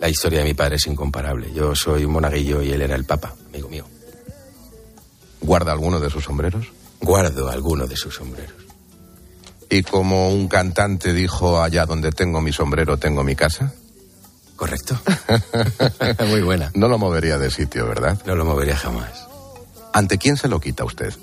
[0.02, 1.54] La historia de mi padre es incomparable.
[1.54, 3.86] Yo soy un monaguillo y él era el papa, amigo mío.
[5.42, 6.68] ¿Guarda alguno de sus sombreros?
[7.02, 8.64] Guardo alguno de sus sombreros.
[9.70, 13.74] Y como un cantante dijo, allá donde tengo mi sombrero, tengo mi casa.
[14.58, 15.00] Correcto.
[16.28, 16.72] Muy buena.
[16.76, 18.22] No lo movería de sitio, ¿verdad?
[18.26, 19.28] No lo movería jamás.
[19.94, 21.14] ¿Ante quién se lo quita usted?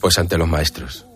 [0.00, 1.06] Pues ante los maestros.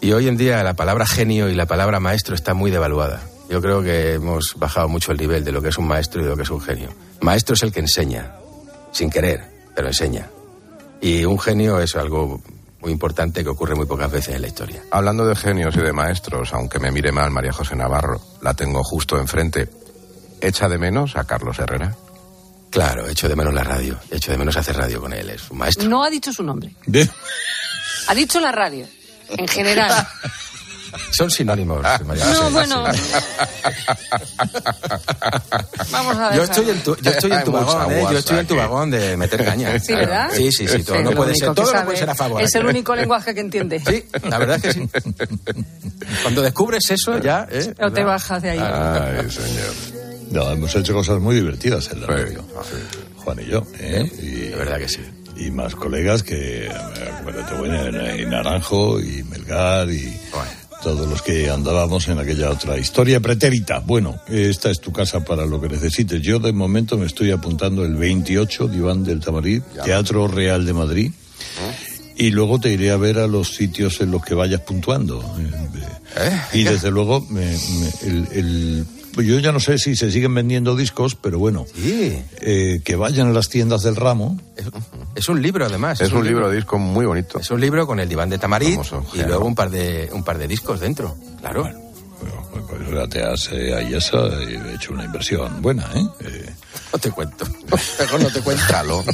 [0.00, 3.20] Y hoy en día la palabra genio y la palabra maestro está muy devaluada.
[3.50, 6.24] Yo creo que hemos bajado mucho el nivel de lo que es un maestro y
[6.24, 6.90] de lo que es un genio.
[7.20, 8.36] Maestro es el que enseña,
[8.92, 10.30] sin querer, pero enseña.
[11.00, 12.40] Y un genio es algo
[12.80, 14.82] muy importante que ocurre muy pocas veces en la historia.
[14.92, 18.82] Hablando de genios y de maestros, aunque me mire mal María José Navarro, la tengo
[18.84, 19.68] justo enfrente.
[20.40, 21.96] ¿Echa de menos a Carlos Herrera?
[22.72, 24.00] Claro, echo de menos la radio.
[24.10, 25.28] Echo de menos hacer radio con él.
[25.28, 25.86] Es un maestro.
[25.88, 26.74] No ha dicho su nombre.
[28.08, 28.88] Ha dicho la radio,
[29.28, 30.08] en general.
[31.10, 32.84] Son sinónimos, María No, bueno.
[35.90, 36.36] Vamos a ver.
[36.36, 38.04] Yo estoy en tu, yo estoy en tu vagón, ¿eh?
[38.10, 39.78] Yo estoy en tu vagón de meter caña.
[39.82, 40.30] Sí, ¿verdad?
[40.34, 40.82] Sí, sí, sí.
[40.82, 42.42] Todo Es no puede ser, todo no puede ser a favor.
[42.42, 43.80] Es el único lenguaje que entiende.
[43.86, 44.88] Sí, la verdad es que sí.
[46.22, 47.46] Cuando descubres eso, ya.
[47.50, 47.74] ¿eh?
[47.80, 48.58] O te bajas de ahí.
[48.60, 50.01] Ay, señor.
[50.32, 52.44] No, hemos hecho cosas muy divertidas en la radio.
[53.16, 53.66] Juan y yo.
[53.78, 54.10] ¿eh?
[54.20, 55.00] Y, De verdad que sí.
[55.36, 60.12] y más colegas que, eh, y Naranjo y Melgar y
[60.82, 63.78] todos los que andábamos en aquella otra historia pretérita.
[63.80, 66.20] Bueno, esta es tu casa para lo que necesites.
[66.22, 71.12] Yo de momento me estoy apuntando el 28, Diván del Tamarit, Teatro Real de Madrid.
[72.16, 75.22] Y luego te iré a ver a los sitios en los que vayas puntuando.
[76.16, 78.86] Eh, Y desde luego, me- me- el- el-
[79.16, 83.32] yo ya no sé si se siguen vendiendo discos, pero bueno, eh, que vayan a
[83.32, 84.38] las tiendas del ramo.
[85.14, 86.00] Es un libro, además.
[86.00, 87.38] Es un libro disco muy bonito.
[87.38, 89.28] Es un libro con el diván de Tamarit Famoso, y claro.
[89.28, 91.16] luego un par de un par de discos dentro.
[91.40, 91.68] Claro.
[92.68, 96.06] Pues gracias eh, a IESA he hecho una inversión buena, ¿eh?
[96.20, 96.50] Eh,
[96.92, 97.44] No te cuento.
[97.98, 99.04] Mejor no te cuento.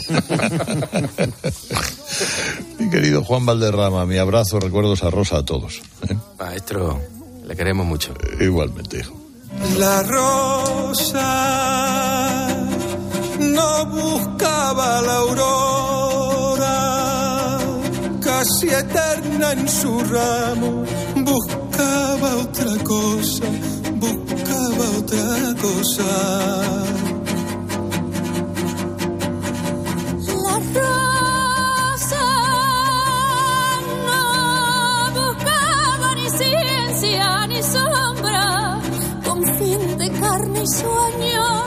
[2.78, 5.80] Mi querido Juan Valderrama, mi abrazo, recuerdos a Rosa a todos.
[6.08, 6.16] ¿eh?
[6.38, 7.00] Maestro,
[7.46, 8.14] le queremos mucho.
[8.40, 9.14] igualmente, hijo.
[9.78, 11.28] La rosa
[13.38, 16.68] no buscaba la aurora,
[18.20, 20.84] casi eterna en su ramo,
[21.16, 23.44] buscaba otra cosa,
[23.94, 26.04] buscaba otra cosa.
[30.44, 31.07] La rosa
[40.38, 41.57] fin de carne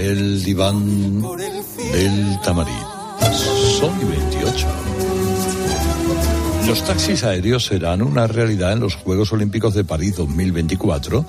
[0.00, 2.74] el diván del Tamarit.
[3.78, 4.66] Son y 28.
[6.66, 11.26] Los taxis aéreos serán una realidad en los Juegos Olímpicos de París 2024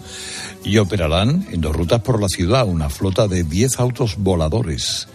[0.64, 5.08] y operarán en dos rutas por la ciudad, una flota de 10 autos voladores.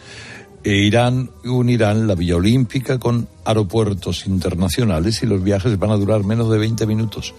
[0.63, 6.25] E irán, unirán la Villa Olímpica con aeropuertos internacionales y los viajes van a durar
[6.25, 7.35] menos de 20 minutos.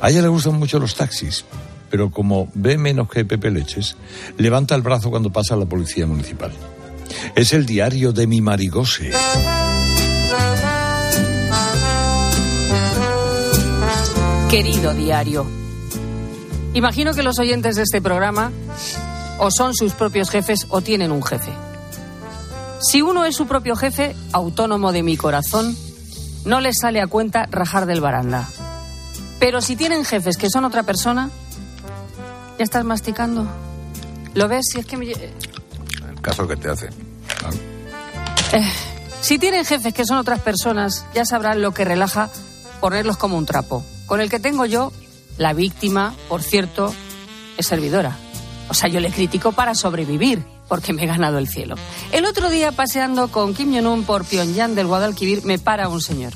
[0.00, 1.44] A ella le gustan mucho los taxis,
[1.92, 3.96] pero como ve menos que Pepe Leches,
[4.38, 6.50] levanta el brazo cuando pasa la policía municipal.
[7.34, 9.12] Es el diario de mi marigose.
[14.48, 15.44] Querido diario,
[16.72, 18.50] imagino que los oyentes de este programa
[19.38, 21.52] o son sus propios jefes o tienen un jefe.
[22.80, 25.76] Si uno es su propio jefe, autónomo de mi corazón,
[26.46, 28.48] no les sale a cuenta rajar del baranda.
[29.38, 31.28] Pero si tienen jefes que son otra persona,
[32.58, 33.46] ya estás masticando.
[34.34, 34.66] ¿Lo ves?
[34.72, 35.10] Si es que me...
[35.10, 36.86] El caso que te hace.
[38.52, 38.72] Eh,
[39.20, 42.30] si tienen jefes que son otras personas, ya sabrán lo que relaja
[42.80, 43.84] ponerlos como un trapo.
[44.06, 44.92] Con el que tengo yo,
[45.38, 46.92] la víctima, por cierto,
[47.56, 48.16] es servidora.
[48.68, 51.76] O sea, yo le critico para sobrevivir, porque me he ganado el cielo.
[52.10, 56.32] El otro día, paseando con Kim Jong-un por Pyongyang del Guadalquivir, me para un señor.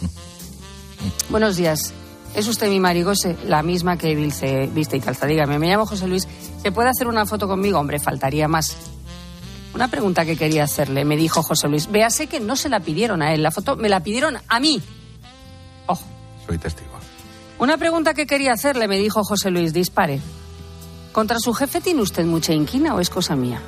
[1.30, 1.92] Buenos días.
[2.36, 3.34] ¿Es usted mi marigose?
[3.46, 5.26] La misma que Vilce, viste y calza.
[5.26, 6.28] Dígame, me llamo José Luis.
[6.62, 7.78] ¿Se puede hacer una foto conmigo?
[7.78, 8.76] Hombre, faltaría más.
[9.74, 11.90] Una pregunta que quería hacerle, me dijo José Luis.
[11.90, 14.82] Véase que no se la pidieron a él, la foto me la pidieron a mí.
[15.86, 16.04] Ojo.
[16.46, 16.90] Soy testigo.
[17.58, 19.72] Una pregunta que quería hacerle, me dijo José Luis.
[19.72, 20.20] Dispare.
[21.12, 23.62] ¿Contra su jefe tiene usted mucha inquina o es cosa mía?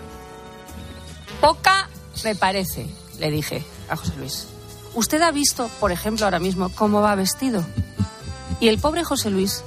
[1.40, 1.88] Poca
[2.22, 2.86] me parece,
[3.18, 4.46] le dije a José Luis.
[4.94, 7.64] ¿Usted ha visto, por ejemplo, ahora mismo cómo va vestido?
[8.60, 9.62] Y el pobre José Luis,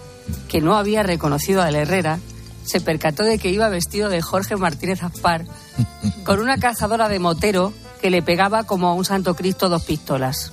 [0.48, 2.20] que no había reconocido a la Herrera,
[2.64, 5.46] se percató de que iba vestido de Jorge Martínez Aspar,
[6.26, 10.52] con una cazadora de motero que le pegaba como a un Santo Cristo dos pistolas.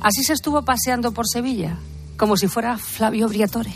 [0.00, 1.78] Así se estuvo paseando por Sevilla,
[2.16, 3.72] como si fuera Flavio Briatore.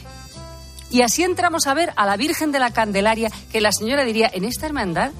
[0.91, 4.31] Y así entramos a ver a la Virgen de la Candelaria, que la señora diría,
[4.33, 5.13] en esta hermandad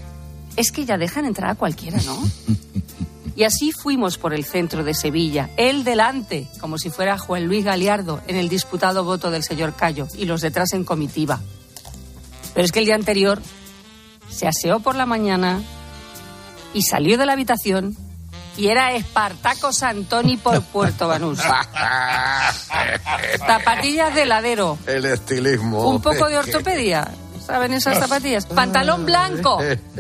[0.57, 2.19] es que ya dejan entrar a cualquiera, ¿no?
[3.39, 7.65] Y así fuimos por el centro de Sevilla, él delante, como si fuera Juan Luis
[7.65, 11.39] Galiardo en el disputado voto del señor Cayo, y los detrás en comitiva.
[12.53, 13.41] Pero es que el día anterior
[14.29, 15.63] se aseó por la mañana
[16.75, 17.97] y salió de la habitación
[18.57, 21.39] y era Espartaco Santoni por Puerto Banús.
[23.39, 25.89] Zapatillas de ladero, El estilismo.
[25.89, 27.09] un poco de ortopedia.
[27.49, 28.45] ¿Saben esas zapatillas?
[28.45, 29.59] Pantalón blanco,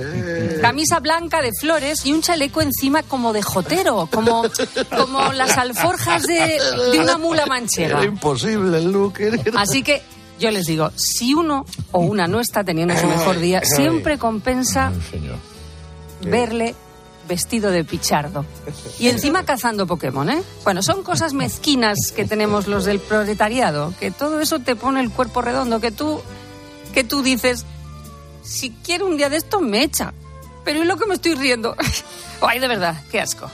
[0.61, 4.43] camisa blanca de flores y un chaleco encima como de jotero, como,
[4.95, 6.61] como las alforjas de,
[6.93, 8.01] de una mula manchega.
[8.01, 9.15] Era imposible el look.
[9.21, 10.03] era- Así que
[10.39, 14.93] yo les digo, si uno o una no está teniendo su mejor día, siempre compensa
[16.21, 16.75] verle
[17.29, 18.45] vestido de pichardo.
[18.99, 20.43] Y encima cazando Pokémon, ¿eh?
[20.65, 25.11] Bueno, son cosas mezquinas que tenemos los del proletariado, que todo eso te pone el
[25.11, 26.23] cuerpo redondo, que tú,
[26.89, 27.65] que tú dices,
[28.43, 30.13] si quiero un día de esto me echa.
[30.65, 31.77] Pero ¿y lo que me estoy riendo?
[32.41, 33.51] Ay, de verdad, qué asco.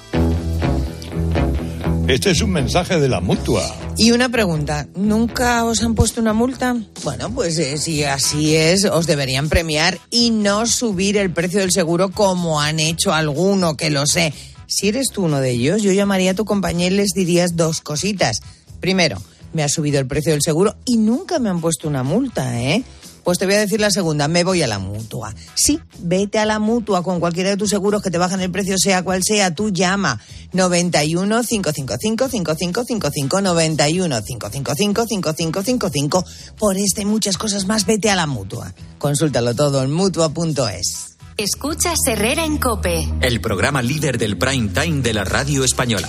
[2.09, 3.63] Este es un mensaje de la mutua.
[3.97, 6.77] Y una pregunta, ¿nunca os han puesto una multa?
[7.03, 11.73] Bueno, pues eh, si así es, os deberían premiar y no subir el precio del
[11.73, 14.35] seguro como han hecho alguno, que lo sé.
[14.67, 17.81] Si eres tú uno de ellos, yo llamaría a tu compañía y les dirías dos
[17.81, 18.41] cositas.
[18.81, 19.23] Primero,
[19.55, 22.85] me ha subido el precio del seguro y nunca me han puesto una multa, ¿eh?
[23.25, 25.35] Pues te voy a decir la segunda, me voy a la mutua.
[25.55, 28.77] Sí, vete a la mutua con cualquiera de tus seguros que te bajan el precio,
[28.79, 30.21] sea cual sea, tú llama
[30.53, 36.25] 91 555 5555 91 555 5555
[36.59, 38.75] por esta y muchas cosas más, vete a la mutua.
[38.99, 41.17] Consúltalo todo en mutua.es.
[41.37, 43.09] Escuchas Herrera en Cope.
[43.21, 46.09] El programa líder del prime time de la radio española.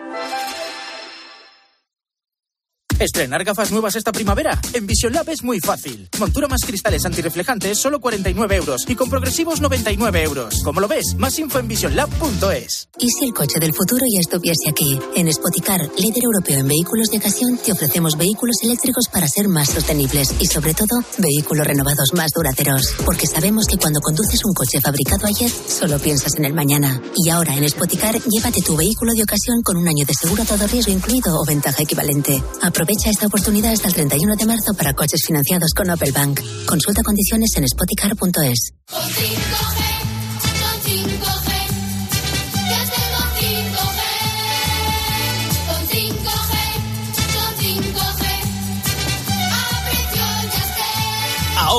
[3.01, 4.61] Estrenar gafas nuevas esta primavera.
[4.73, 6.07] En Vision Lab es muy fácil.
[6.19, 8.85] Montura más cristales antirreflejantes, solo 49 euros.
[8.87, 10.61] Y con progresivos, 99 euros.
[10.63, 12.89] Como lo ves, más info en visionlab.es.
[12.99, 14.99] ¿Y si el coche del futuro ya estuviese aquí?
[15.15, 19.69] En Spoticar, líder europeo en vehículos de ocasión, te ofrecemos vehículos eléctricos para ser más
[19.69, 22.93] sostenibles y, sobre todo, vehículos renovados más duraderos.
[23.03, 27.01] Porque sabemos que cuando conduces un coche fabricado ayer, solo piensas en el mañana.
[27.15, 30.45] Y ahora en Spoticar, llévate tu vehículo de ocasión con un año de seguro a
[30.45, 32.43] todo riesgo incluido o ventaja equivalente.
[32.61, 36.41] Aprovecha esta oportunidad hasta el 31 de marzo para coches financiados con Opel Bank.
[36.65, 38.73] Consulta condiciones en spoticar.es.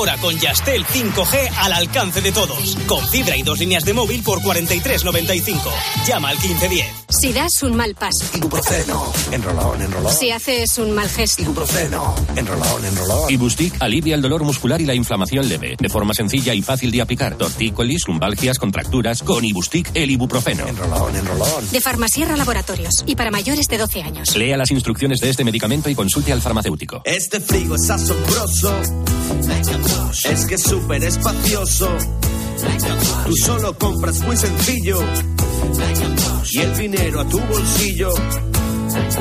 [0.03, 2.75] Ahora con Yastel 5G al alcance de todos.
[2.87, 5.61] Con fibra y dos líneas de móvil por 43.95.
[6.05, 6.85] Llama al 1510.
[7.07, 8.25] Si das un mal paso.
[8.35, 9.13] Ibuprofeno.
[9.31, 10.11] Enrolón, enrolón.
[10.11, 11.43] Si haces un mal gesto.
[11.43, 12.15] Ibuprofeno.
[12.35, 13.31] Enrolón, enrolón.
[13.31, 16.99] Ibustic alivia el dolor muscular y la inflamación leve, de forma sencilla y fácil de
[16.99, 17.37] aplicar.
[17.37, 20.67] Tortícolis, lumbalgias, contracturas, con Ibustic el ibuprofeno.
[20.67, 21.71] Enrolón, enrolón.
[21.71, 23.05] De Farmasierra Laboratorios.
[23.05, 24.35] Y para mayores de 12 años.
[24.35, 27.03] Lea las instrucciones de este medicamento y consulte al farmacéutico.
[27.05, 28.81] Este frigo es asombroso.
[30.29, 31.89] Es que es súper espacioso.
[33.25, 34.99] Tú solo compras muy sencillo.
[36.51, 38.09] Y el dinero a tu bolsillo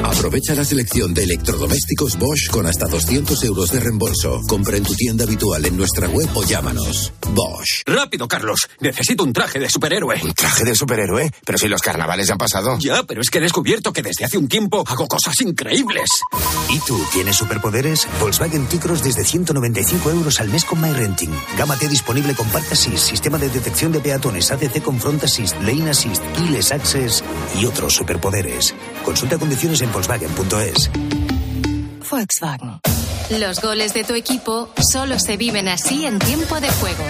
[0.04, 4.40] Aprovecha la selección de electrodomésticos Bosch con hasta 200 euros de reembolso.
[4.46, 7.12] Compra en tu tienda habitual en nuestra web o llámanos.
[7.34, 7.82] Bosch.
[7.86, 8.68] Rápido, Carlos.
[8.80, 10.20] Necesito un traje de superhéroe.
[10.22, 11.30] ¿Un traje de superhéroe?
[11.44, 12.78] Pero si los carnavales ya han pasado.
[12.78, 16.10] Ya, pero es que he descubierto que desde hace un tiempo hago cosas increíbles.
[16.68, 18.06] ¿Y tú tienes superpoderes?
[18.20, 21.32] Volkswagen T-Cross desde 195 euros al mes con MyRenting.
[21.56, 25.56] Gama T disponible con Park Assist, sistema de detección de peatones, ADC con Front Assist,
[25.62, 27.24] Lane Assist, Keyless Access
[27.58, 28.74] y otros superpoderes.
[29.04, 30.90] Consulta condiciones en volkswagen.es.
[32.10, 32.80] Volkswagen.
[33.30, 37.04] Los goles de tu equipo solo se viven así en tiempo de juego.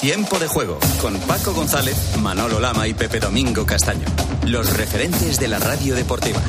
[0.00, 4.06] Tiempo de juego con Paco González, Manolo Lama y Pepe Domingo Castaño.
[4.46, 6.40] Los referentes de la radio deportiva.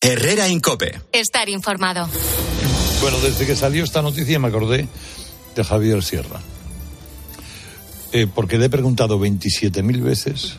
[0.00, 1.00] Herrera Incope.
[1.12, 2.08] Estar informado.
[3.04, 4.88] Bueno, desde que salió esta noticia me acordé
[5.54, 6.40] de Javier Sierra.
[8.12, 10.54] Eh, porque le he preguntado 27.000 veces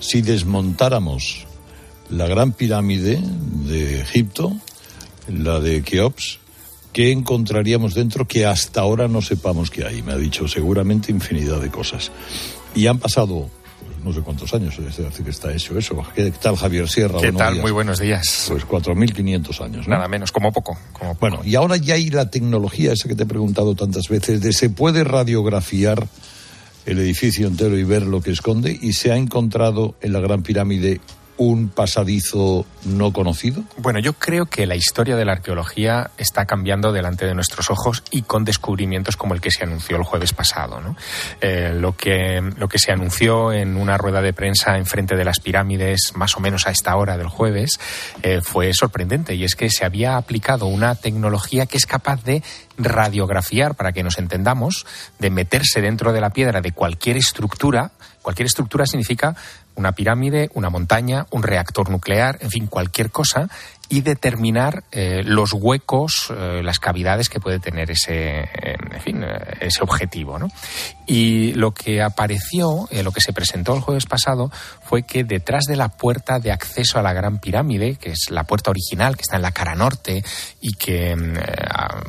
[0.00, 1.46] si desmontáramos
[2.08, 4.56] la gran pirámide de Egipto,
[5.28, 6.38] la de Keops,
[6.94, 10.00] ¿qué encontraríamos dentro que hasta ahora no sepamos que hay?
[10.00, 12.10] Me ha dicho seguramente infinidad de cosas.
[12.74, 13.50] Y han pasado
[14.04, 16.04] no sé cuántos años, es decir, que está hecho eso.
[16.14, 17.18] ¿Qué tal Javier Sierra?
[17.20, 17.54] ¿Qué tal?
[17.54, 17.62] días.
[17.62, 18.46] Muy buenos días.
[18.48, 19.94] Pues 4.500 años, ¿no?
[19.94, 20.76] Nada menos, como poco.
[20.92, 21.20] Como poco.
[21.20, 24.52] Bueno, y ahora ya hay la tecnología esa que te he preguntado tantas veces, de
[24.52, 26.06] se puede radiografiar
[26.84, 30.42] el edificio entero y ver lo que esconde, y se ha encontrado en la Gran
[30.42, 31.00] Pirámide
[31.36, 33.64] un pasadizo no conocido.
[33.78, 38.02] Bueno, yo creo que la historia de la arqueología está cambiando delante de nuestros ojos
[38.10, 40.80] y con descubrimientos como el que se anunció el jueves pasado.
[41.40, 45.40] Eh, lo, que, lo que se anunció en una rueda de prensa enfrente de las
[45.40, 47.78] pirámides, más o menos a esta hora del jueves,
[48.22, 52.42] eh, fue sorprendente y es que se había aplicado una tecnología que es capaz de
[52.76, 54.86] radiografiar, para que nos entendamos,
[55.18, 57.92] de meterse dentro de la piedra de cualquier estructura.
[58.22, 59.36] Cualquier estructura significa
[59.76, 63.48] una pirámide, una montaña, un reactor nuclear, en fin, cualquier cosa,
[63.88, 68.48] y determinar eh, los huecos, eh, las cavidades que puede tener ese,
[68.94, 70.38] en fin, eh, ese objetivo.
[70.38, 70.48] ¿no?
[71.06, 74.50] Y lo que apareció, eh, lo que se presentó el jueves pasado,
[74.82, 78.44] fue que detrás de la puerta de acceso a la Gran Pirámide, que es la
[78.44, 80.24] puerta original, que está en la cara norte,
[80.60, 81.42] y que, mm, eh,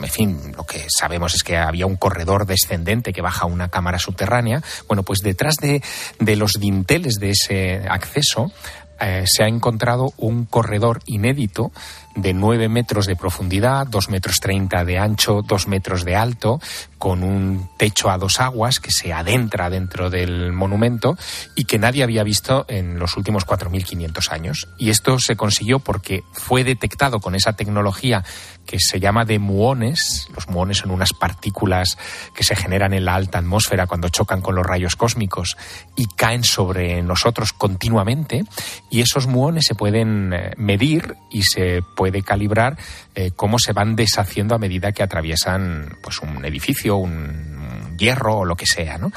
[0.03, 3.99] en fin, lo que sabemos es que había un corredor descendente que baja una cámara
[3.99, 5.81] subterránea, bueno, pues detrás de,
[6.19, 8.51] de los dinteles de ese acceso,
[8.99, 11.71] eh, se ha encontrado un corredor inédito
[12.15, 16.59] de 9 metros de profundidad, 2 metros 30 de ancho, 2 metros de alto,
[16.97, 21.17] con un techo a dos aguas que se adentra dentro del monumento
[21.55, 24.67] y que nadie había visto en los últimos 4.500 años.
[24.79, 28.23] Y esto se consiguió porque fue detectado con esa tecnología
[28.65, 30.27] que se llama de muones.
[30.33, 31.97] Los muones son unas partículas
[32.33, 35.57] que se generan en la alta atmósfera cuando chocan con los rayos cósmicos
[35.95, 38.43] y caen sobre nosotros continuamente.
[38.89, 42.77] Y esos muones se pueden eh, medir y se puede calibrar
[43.15, 48.45] eh, cómo se van deshaciendo a medida que atraviesan pues un edificio, un hierro o
[48.45, 49.11] lo que sea, ¿no?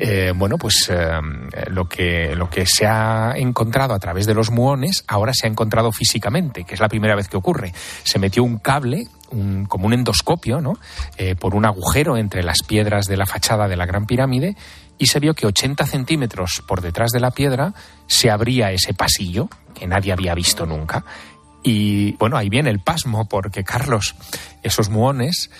[0.00, 1.10] Eh, bueno, pues eh,
[1.68, 5.50] lo, que, lo que se ha encontrado a través de los muones ahora se ha
[5.50, 7.74] encontrado físicamente, que es la primera vez que ocurre.
[8.02, 10.78] Se metió un cable un- como un endoscopio, ¿no?
[11.18, 14.56] Eh, por un agujero entre las piedras de la fachada de la Gran Pirámide
[14.98, 17.74] y se vio que 80 centímetros por detrás de la piedra
[18.06, 21.04] se abría ese pasillo que nadie había visto nunca.
[21.62, 24.14] Y bueno, ahí viene el pasmo, porque Carlos,
[24.62, 25.50] esos muones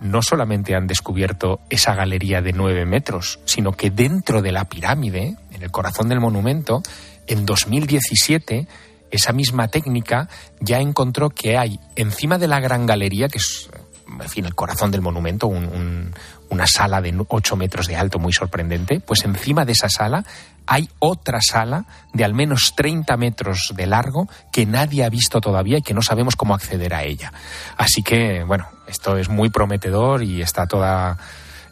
[0.00, 5.36] no solamente han descubierto esa galería de nueve metros, sino que dentro de la pirámide,
[5.50, 6.82] en el corazón del monumento,
[7.26, 8.66] en 2017,
[9.10, 10.28] esa misma técnica
[10.60, 13.68] ya encontró que hay encima de la gran galería, que es,
[14.08, 16.14] en fin, el corazón del monumento, un- un-
[16.50, 20.24] una sala de 8 metros de alto muy sorprendente, pues encima de esa sala
[20.66, 25.78] hay otra sala de al menos 30 metros de largo que nadie ha visto todavía
[25.78, 27.32] y que no sabemos cómo acceder a ella.
[27.76, 31.18] Así que, bueno, esto es muy prometedor y está toda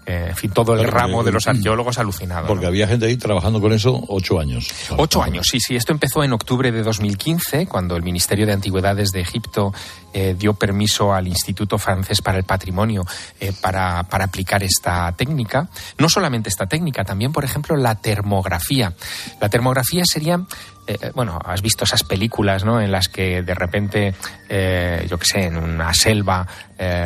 [0.09, 2.43] eh, en fin, todo el Claro, ramo de los arqueólogos alucinado.
[2.43, 2.49] ¿no?
[2.49, 4.67] Porque había gente ahí trabajando con eso ocho años.
[4.97, 5.77] Ocho años, sí, sí.
[5.77, 9.75] Esto empezó en octubre de 2015, cuando el Ministerio de Antigüedades de Egipto
[10.13, 13.05] eh, dio permiso al Instituto Francés para el Patrimonio
[13.39, 15.69] eh, para, para aplicar esta técnica.
[15.99, 18.95] No solamente esta técnica, también, por ejemplo, la termografía.
[19.41, 20.41] La termografía sería
[20.87, 22.81] eh, bueno, has visto esas películas, ¿no?
[22.81, 24.15] En las que de repente,
[24.49, 26.47] yo qué sé, en una selva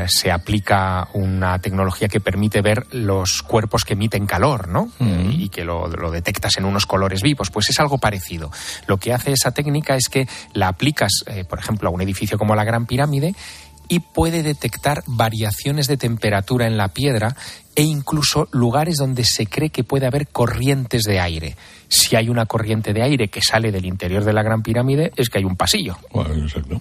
[0.06, 4.88] se aplica una tecnología que permite ver los cuerpos que emiten calor, ¿no?
[5.00, 7.50] Eh, y que lo, lo detectas en unos colores vivos.
[7.50, 8.52] Pues es algo parecido.
[8.86, 12.54] Lo que hace esa técnica es que la aplicas, por ejemplo, a un edificio como
[12.54, 13.01] la Gran Pirámide
[13.88, 17.36] y puede detectar variaciones de temperatura en la piedra
[17.74, 21.56] e incluso lugares donde se cree que puede haber corrientes de aire.
[21.88, 25.28] Si hay una corriente de aire que sale del interior de la Gran Pirámide, es
[25.28, 25.96] que hay un pasillo.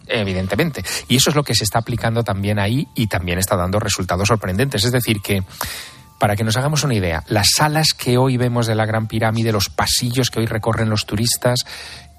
[0.07, 0.83] Evidentemente.
[1.07, 4.27] Y eso es lo que se está aplicando también ahí y también está dando resultados
[4.27, 4.83] sorprendentes.
[4.83, 5.43] Es decir, que
[6.21, 9.51] para que nos hagamos una idea, las salas que hoy vemos de la Gran Pirámide,
[9.51, 11.65] los pasillos que hoy recorren los turistas,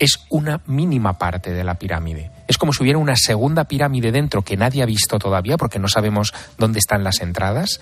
[0.02, 2.28] es una mínima parte de la pirámide.
[2.48, 5.86] Es como si hubiera una segunda pirámide dentro que nadie ha visto todavía porque no
[5.86, 7.78] sabemos dónde están las entradas.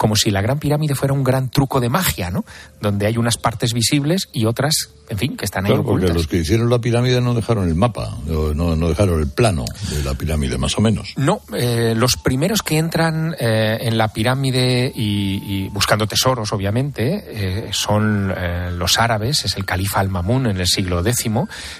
[0.00, 2.46] Como si la Gran Pirámide fuera un gran truco de magia, ¿no?
[2.80, 6.16] Donde hay unas partes visibles y otras, en fin, que están ahí Claro, porque ocultas.
[6.16, 10.14] los que hicieron la pirámide no dejaron el mapa, no, dejaron el plano de la
[10.14, 11.12] pirámide, más o menos.
[11.18, 17.24] No, eh, los primeros que entran eh, en la pirámide y, y buscando tesoros, obviamente,
[17.28, 18.32] eh, son
[18.78, 21.30] los árabes, es el califa Al-Mamun en el siglo X,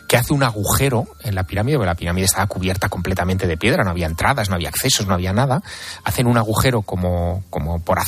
[0.07, 3.83] que hace un agujero en la pirámide, porque la pirámide estaba cubierta completamente de piedra,
[3.83, 5.63] no había entradas, no había accesos, no había nada.
[6.05, 7.99] Hacen un agujero como, como por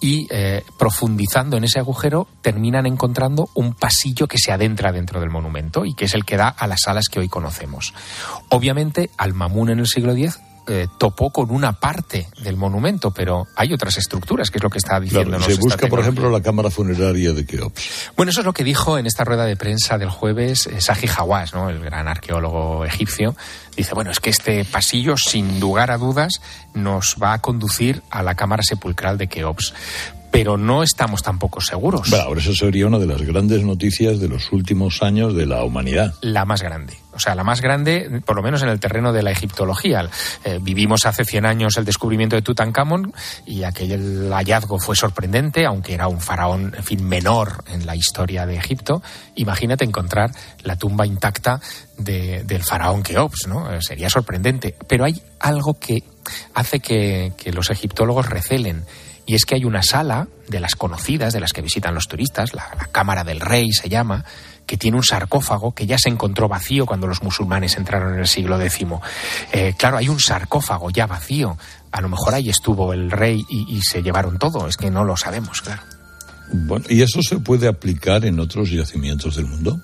[0.00, 5.30] y eh, profundizando en ese agujero terminan encontrando un pasillo que se adentra dentro del
[5.30, 7.94] monumento y que es el que da a las salas que hoy conocemos.
[8.48, 10.38] Obviamente, Al-Mamun en el siglo X
[10.68, 14.78] eh, topó con una parte del monumento, pero hay otras estructuras, que es lo que
[14.78, 15.36] está diciendo.
[15.36, 18.12] Claro, se busca, por ejemplo, la cámara funeraria de Keops.
[18.16, 21.08] Bueno, eso es lo que dijo en esta rueda de prensa del jueves eh, Saji
[21.08, 21.70] Hawass, ¿no?
[21.70, 23.34] el gran arqueólogo egipcio.
[23.76, 26.40] Dice, bueno, es que este pasillo, sin lugar a dudas,
[26.74, 29.74] nos va a conducir a la cámara sepulcral de Keops.
[30.30, 32.10] Pero no estamos tampoco seguros.
[32.10, 35.64] Bueno, ahora eso sería una de las grandes noticias de los últimos años de la
[35.64, 36.14] humanidad.
[36.20, 36.94] la más grande.
[37.14, 40.08] O sea, la más grande, por lo menos en el terreno de la egiptología.
[40.44, 43.12] Eh, vivimos hace 100 años el descubrimiento de Tutankamón
[43.44, 48.46] y aquel hallazgo fue sorprendente, aunque era un faraón, en fin, menor en la historia
[48.46, 49.02] de Egipto.
[49.34, 50.30] Imagínate encontrar
[50.62, 51.60] la tumba intacta
[51.96, 53.72] de- del faraón Keops, ¿no?
[53.72, 54.76] Eh, sería sorprendente.
[54.86, 56.04] Pero hay algo que
[56.54, 58.84] hace que, que los egiptólogos recelen.
[59.28, 62.54] Y es que hay una sala de las conocidas, de las que visitan los turistas,
[62.54, 64.24] la, Cámara del Rey se llama,
[64.64, 68.26] que tiene un sarcófago que ya se encontró vacío cuando los musulmanes entraron en el
[68.26, 68.86] siglo X.
[69.52, 71.58] Eh, claro, hay un sarcófago ya vacío.
[71.92, 74.66] A lo mejor ahí estuvo el rey y, y se llevaron todo.
[74.66, 75.82] Es que no lo sabemos, claro.
[76.50, 79.78] Bueno, ¿y eso se puede aplicar en otros yacimientos del mundo?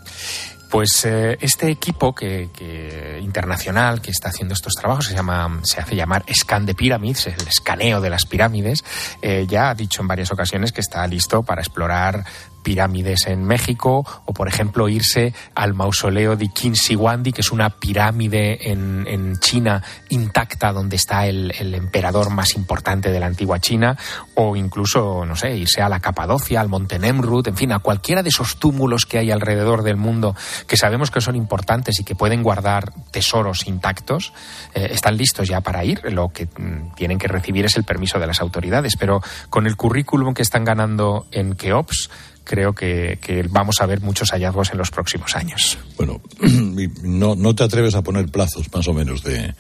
[0.75, 5.79] Pues eh, este equipo que, que- internacional que está haciendo estos trabajos se llama, se
[5.81, 8.85] hace llamar Scan de Pyramids, el escaneo de las pirámides,
[9.23, 12.25] eh, ya ha dicho en varias ocasiones que está listo para explorar
[12.65, 18.73] pirámides en México o, por ejemplo, irse al mausoleo de Qinzihuangdi, que es una pirámide
[18.73, 19.05] en,
[19.39, 23.97] China intacta donde está el, el emperador más importante de la antigua China,
[24.35, 28.23] o incluso, no sé, irse a la Capadocia, al Monte Nemrut, en fin, a cualquiera
[28.23, 30.35] de esos túmulos que hay alrededor del mundo
[30.67, 34.33] que sabemos que son importantes y que pueden guardar tesoros intactos,
[34.75, 36.01] eh, están listos ya para ir.
[36.05, 39.77] Lo que mm, tienen que recibir es el permiso de las autoridades, pero con el
[39.77, 42.11] currículum que están ganando en Keops,
[42.45, 45.79] creo que, que vamos a ver muchos hallazgos en los próximos años.
[45.97, 46.21] Bueno,
[47.03, 49.55] no, no te atreves a poner plazos más o menos de,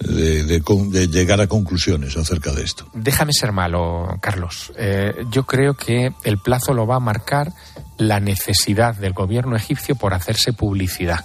[0.00, 2.88] de, de con- de llegar a conclusiones acerca de esto.
[2.94, 4.72] Déjame ser malo, Carlos.
[4.78, 7.52] Eh, yo creo que el plazo lo va a marcar
[7.98, 11.24] la necesidad del gobierno egipcio por hacerse publicidad.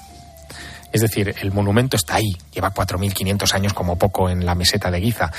[0.93, 5.01] Es decir, el monumento está ahí, lleva 4.500 años como poco en la meseta de
[5.01, 5.31] Giza.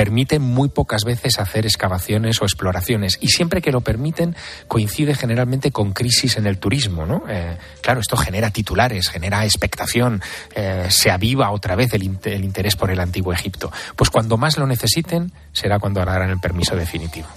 [0.00, 4.34] Permite muy pocas veces hacer excavaciones o exploraciones y siempre que lo permiten
[4.66, 7.04] coincide generalmente con crisis en el turismo.
[7.04, 7.24] ¿no?
[7.28, 10.22] Eh, claro, esto genera titulares, genera expectación,
[10.54, 13.70] eh, se aviva otra vez el, inte- el interés por el antiguo Egipto.
[13.94, 17.28] Pues cuando más lo necesiten será cuando darán el permiso definitivo.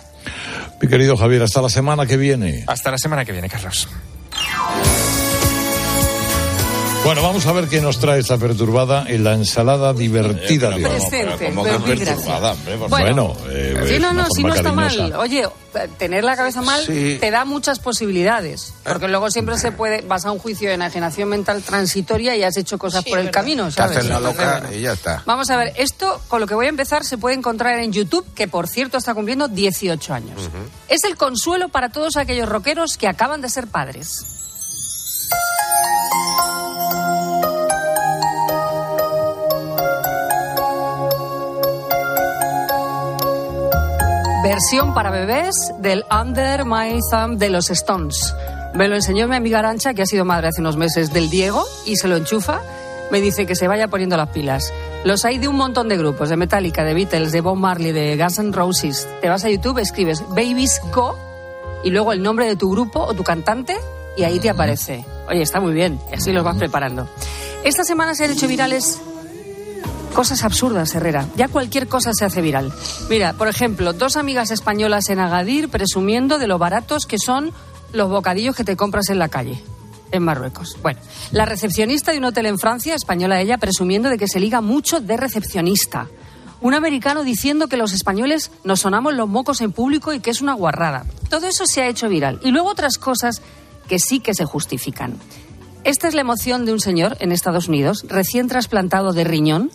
[0.82, 2.64] Mi querido Javier, hasta la semana que viene.
[2.68, 3.90] Hasta la semana que viene, Carlos.
[7.04, 10.92] Bueno, vamos a ver qué nos trae esta perturbada en la ensalada divertida de hoy.
[11.00, 12.78] Presente, ¿Cómo que muy perturbada, hombre?
[12.78, 15.02] Por Bueno, bueno, eh, Sí, no, no, si no está cariñosa.
[15.10, 15.14] mal.
[15.18, 15.46] Oye,
[15.98, 17.18] tener la cabeza mal Sí.
[17.20, 18.74] te da muchas posibilidades.
[18.86, 22.56] Porque luego siempre se puede, vas a un juicio de enajenación mental transitoria y has
[22.56, 23.98] hecho cosas por el camino, Te ¿sabes?
[23.98, 25.24] hacen la loca y ya está.
[25.26, 28.26] Vamos a ver, esto con lo que voy a empezar se puede encontrar en YouTube,
[28.34, 30.40] que por cierto está cumpliendo 18 años.
[30.88, 34.26] Es el consuelo para todos aquellos rockeros que acaban de ser padres.
[44.44, 48.36] Versión para bebés del Under My Thumb de los Stones.
[48.74, 51.66] Me lo enseñó mi amiga Arancha, que ha sido madre hace unos meses del Diego,
[51.86, 52.62] y se lo enchufa.
[53.10, 54.72] Me dice que se vaya poniendo las pilas.
[55.06, 58.18] Los hay de un montón de grupos, de Metallica, de Beatles, de Bob Marley, de
[58.18, 59.08] Guns N' Roses.
[59.22, 61.18] Te vas a YouTube, escribes Babies Go
[61.84, 63.78] y luego el nombre de tu grupo o tu cantante
[64.18, 65.06] y ahí te aparece.
[65.30, 67.08] Oye, está muy bien, y así los vas preparando.
[67.64, 69.00] Esta semana se han hecho virales
[70.14, 71.26] Cosas absurdas, Herrera.
[71.36, 72.72] Ya cualquier cosa se hace viral.
[73.10, 77.52] Mira, por ejemplo, dos amigas españolas en Agadir presumiendo de lo baratos que son
[77.94, 79.64] los bocadillos que te compras en la calle,
[80.12, 80.78] en Marruecos.
[80.84, 81.00] Bueno,
[81.32, 85.00] la recepcionista de un hotel en Francia, española ella, presumiendo de que se liga mucho
[85.00, 86.08] de recepcionista.
[86.62, 90.42] Un americano diciendo que los españoles nos sonamos los mocos en público y que es
[90.42, 91.06] una guarrada.
[91.30, 92.40] Todo eso se ha hecho viral.
[92.44, 93.42] Y luego otras cosas
[93.88, 95.18] que sí que se justifican.
[95.84, 99.70] Esta es la emoción de un señor en Estados Unidos, recién trasplantado de riñón,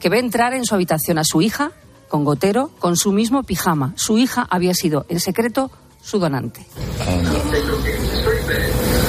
[0.00, 1.70] que ve entrar en su habitación a su hija,
[2.08, 3.92] con gotero, con su mismo pijama.
[3.96, 5.70] Su hija había sido, en secreto,
[6.02, 6.66] su donante.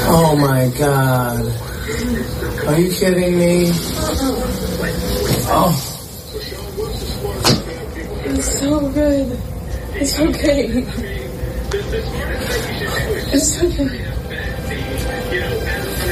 [0.09, 1.51] Oh my god.
[2.67, 3.71] Are you kidding me?
[5.49, 5.73] Oh.
[8.25, 9.37] It's so good.
[9.95, 10.85] It's okay.
[13.33, 14.12] It's okay.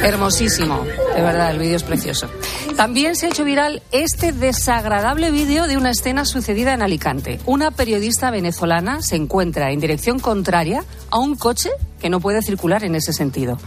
[0.02, 0.82] Hermosísimo,
[1.14, 2.28] de verdad, el vídeo es precioso.
[2.76, 7.38] También se ha hecho viral este desagradable vídeo de una escena sucedida en Alicante.
[7.46, 12.82] Una periodista venezolana se encuentra en dirección contraria a un coche que no puede circular
[12.82, 13.58] en ese sentido.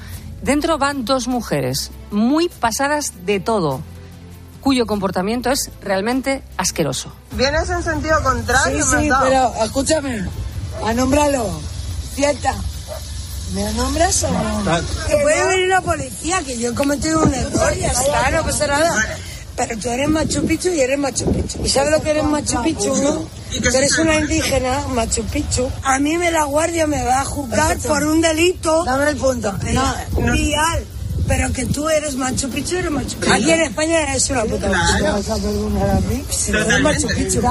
[0.42, 3.80] Dentro van dos mujeres, muy pasadas de todo,
[4.60, 7.14] cuyo comportamiento es realmente asqueroso.
[7.38, 10.26] Vienes en sentido contrario, Sí, sí, pero escúchame,
[10.86, 11.48] anómbralo.
[12.14, 12.54] Cierta.
[13.54, 14.64] ¿Me nombras o no?
[15.08, 18.68] Que puede venir la policía, que yo he cometido un error, ya está, no pasa
[18.68, 19.18] nada.
[19.56, 21.64] Pero tú eres Machu Picchu y eres Machu Picchu.
[21.64, 23.28] ¿Y sabes lo que eres Machu Picchu, no?
[23.62, 25.70] Tú eres una indígena, Machu Picchu.
[25.84, 28.84] A mí me la guardia me va a juzgar por un delito.
[28.84, 29.54] Dame el punto.
[29.72, 29.96] No,
[30.34, 30.86] vial.
[31.28, 33.34] Pero que tú eres Machu Picchu, eres Machu Picchu.
[33.34, 35.04] Aquí en España eres una puta Machu Picchu.
[35.04, 36.26] ¿Me vas a perdonar a mí?
[36.30, 37.42] Si no eres Machu Picchu.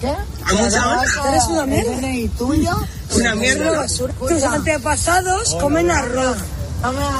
[0.00, 0.12] ¿Qué?
[0.48, 0.58] ¿Tú
[1.28, 2.10] eres una mierda?
[2.10, 2.70] ¿Y tuyo?
[3.14, 3.86] Una mierda.
[3.86, 6.36] Tus antepasados comen arroz.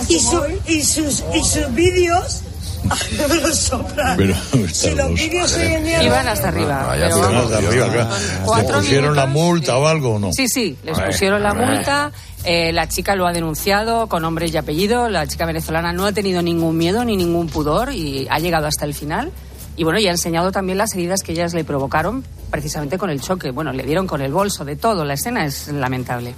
[0.09, 2.43] Y, su- y sus, y sus vídeos...
[3.28, 4.16] me los soplan.
[4.16, 4.34] Pero
[4.72, 6.03] Si los vídeos hoy en día...
[6.03, 6.88] Iban hasta arriba.
[6.90, 8.57] pero Iban vamos, hasta arriba, claro.
[8.57, 10.32] ¿Le pusieron la multa o algo o no?
[10.32, 12.11] Sí, sí, les pusieron la multa.
[12.45, 15.09] Eh, la chica lo ha denunciado con nombre y apellido.
[15.09, 18.84] La chica venezolana no ha tenido ningún miedo ni ningún pudor y ha llegado hasta
[18.84, 19.30] el final.
[19.76, 23.20] Y bueno, y ha enseñado también las heridas que ellas le provocaron precisamente con el
[23.20, 23.51] choque.
[23.51, 25.05] Bueno, le dieron con el bolso de todo.
[25.05, 26.34] La escena es lamentable.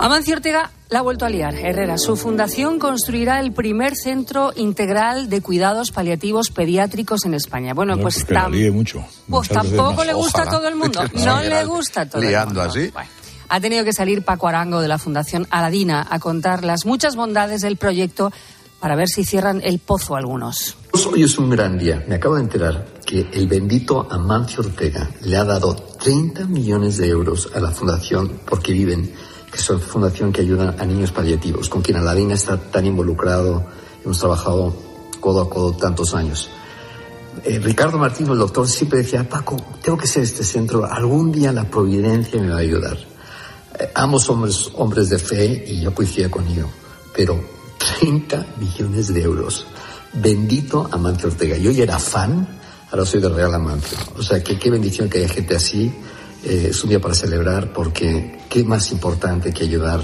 [0.00, 1.54] Amancio Ortega la ha vuelto a liar.
[1.56, 7.74] Herrera, su fundación construirá el primer centro integral de cuidados paliativos pediátricos en España.
[7.74, 9.04] Bueno, No, pues tam- mucho.
[9.28, 10.56] pues tampoco le gusta a Ojalá.
[10.58, 11.00] todo el mundo.
[11.14, 12.70] No sí, le gusta a todo el Liando mundo.
[12.70, 12.92] así.
[13.50, 17.62] Ha tenido que salir Paco Arango de la Fundación Aladina a contar las muchas bondades
[17.62, 18.30] del proyecto
[18.78, 20.76] para ver si cierran el pozo algunos.
[21.10, 22.04] Hoy es un gran día.
[22.06, 27.08] Me acabo de enterar que el bendito Amancio Ortega le ha dado 30 millones de
[27.08, 29.14] euros a la Fundación Porque Viven,
[29.50, 33.64] que es una fundación que ayuda a niños paliativos, con quien Aladina está tan involucrado.
[34.04, 34.76] Hemos trabajado
[35.20, 36.50] codo a codo tantos años.
[37.44, 41.52] Eh, Ricardo Martino, el doctor, siempre decía, Paco, tengo que ser este centro, algún día
[41.52, 42.98] la providencia me va a ayudar.
[43.78, 46.68] Eh, ambos hombres, hombres de fe y yo coincidía con ello,
[47.14, 47.40] pero
[48.00, 49.66] 30 millones de euros.
[50.12, 51.56] Bendito Amancio Ortega.
[51.56, 52.46] Yo ya era fan,
[52.90, 53.98] ahora soy de Real Amancio.
[54.16, 55.92] O sea, que qué bendición que haya gente así.
[56.44, 60.00] Eh, es un día para celebrar porque qué más importante que ayudar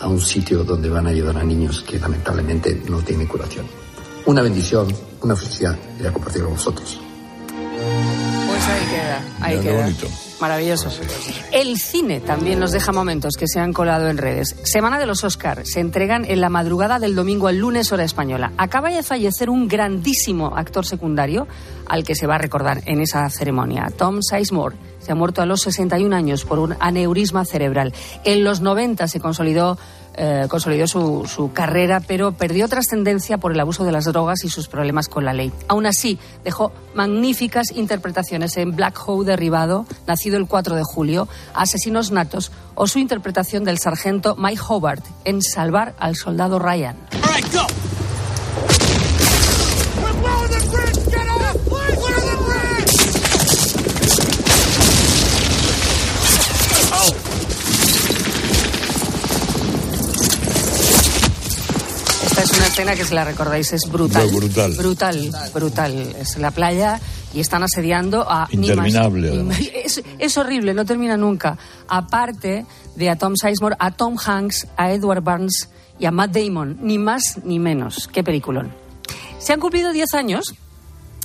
[0.00, 3.66] a un sitio donde van a ayudar a niños que lamentablemente no tienen curación.
[4.26, 4.88] Una bendición,
[5.22, 6.98] una felicidad y a compartir con vosotros.
[7.48, 9.82] Pues ahí queda, ahí queda.
[9.82, 10.29] bonito.
[10.40, 10.88] Maravilloso.
[11.52, 14.56] El cine también nos deja momentos que se han colado en redes.
[14.62, 15.70] Semana de los Oscars.
[15.70, 18.52] Se entregan en la madrugada del domingo al lunes hora española.
[18.56, 21.46] Acaba de fallecer un grandísimo actor secundario
[21.86, 23.92] al que se va a recordar en esa ceremonia.
[23.96, 27.92] Tom Sizemore se ha muerto a los 61 años por un aneurisma cerebral.
[28.24, 29.78] En los 90 se consolidó
[30.14, 34.48] eh, consolidó su, su carrera, pero perdió trascendencia por el abuso de las drogas y
[34.48, 35.52] sus problemas con la ley.
[35.68, 42.10] Aún así, dejó magníficas interpretaciones en Black Hole Derribado, nacido el 4 de julio, Asesinos
[42.10, 46.96] Natos, o su interpretación del sargento Mike Hobart en Salvar al soldado Ryan.
[62.80, 64.30] Escena que, si la recordáis, es brutal.
[64.30, 64.72] Muy brutal.
[64.72, 66.14] Brutal, brutal.
[66.18, 66.98] Es la playa
[67.34, 68.48] y están asediando a...
[68.50, 69.44] Interminable,
[69.84, 71.58] es, es horrible, no termina nunca.
[71.88, 72.64] Aparte
[72.96, 75.68] de a Tom Sizemore, a Tom Hanks, a Edward Burns
[75.98, 76.78] y a Matt Damon.
[76.80, 78.08] Ni más ni menos.
[78.10, 78.72] Qué peliculón.
[79.38, 80.54] Se han cumplido 10 años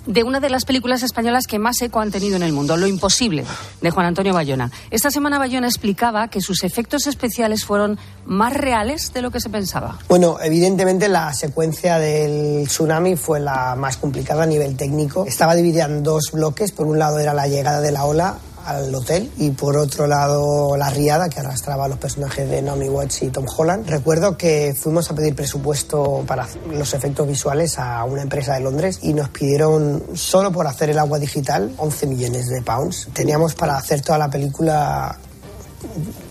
[0.05, 2.87] de una de las películas españolas que más eco han tenido en el mundo, Lo
[2.87, 3.45] Imposible,
[3.81, 4.71] de Juan Antonio Bayona.
[4.91, 9.49] Esta semana Bayona explicaba que sus efectos especiales fueron más reales de lo que se
[9.49, 9.99] pensaba.
[10.07, 15.25] Bueno, evidentemente la secuencia del tsunami fue la más complicada a nivel técnico.
[15.25, 16.71] Estaba dividida en dos bloques.
[16.71, 20.75] Por un lado era la llegada de la ola al hotel y por otro lado
[20.75, 23.87] la riada que arrastraba a los personajes de Naomi Watts y Tom Holland.
[23.87, 28.99] Recuerdo que fuimos a pedir presupuesto para los efectos visuales a una empresa de Londres
[29.01, 33.07] y nos pidieron solo por hacer el agua digital 11 millones de pounds.
[33.13, 35.17] Teníamos para hacer toda la película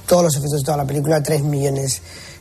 [0.07, 2.34] todos los efectos de toda la película 3 millones de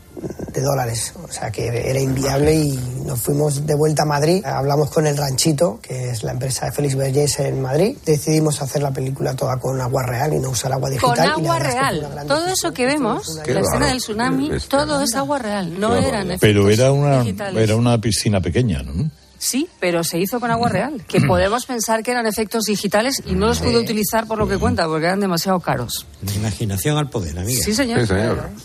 [0.61, 1.13] dólares.
[1.23, 4.43] O sea que era inviable y nos fuimos de vuelta a Madrid.
[4.45, 7.97] Hablamos con el Ranchito, que es la empresa de Félix Vergés en Madrid.
[8.05, 11.33] Decidimos hacer la película toda con agua real y no usar agua digital.
[11.33, 12.07] Con y la agua real.
[12.27, 13.85] Todo eso que vemos, la escena raro.
[13.85, 15.79] del tsunami, todo es agua real.
[15.79, 17.23] No Claro, eran efectos Pero era una,
[17.59, 19.09] era una piscina pequeña, ¿no?
[19.43, 21.03] Sí, pero se hizo con agua real.
[21.05, 24.57] Que podemos pensar que eran efectos digitales y no los pude utilizar por lo que
[24.57, 26.07] cuenta, porque eran demasiado caros.
[26.25, 27.61] La imaginación al poder, amiga.
[27.61, 28.07] Sí, señor.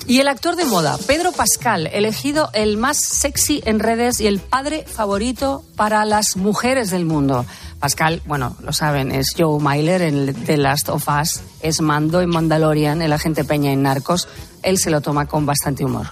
[0.06, 4.38] Y el actor de moda, Pedro Pascal, elegido el más sexy en redes y el
[4.38, 7.44] padre favorito para las mujeres del mundo.
[7.80, 12.28] Pascal, bueno, lo saben, es Joe Myler en The Last of Us, es Mando en
[12.28, 14.28] Mandalorian, el agente Peña en Narcos.
[14.62, 16.06] Él se lo toma con bastante humor.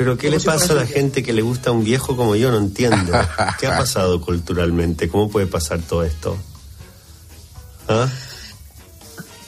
[0.00, 2.50] Pero ¿qué le pasa a la gente que le gusta un viejo como yo?
[2.50, 3.12] No entiendo.
[3.60, 5.10] ¿Qué ha pasado culturalmente?
[5.10, 6.38] ¿Cómo puede pasar todo esto?
[7.86, 8.08] ¿Ah?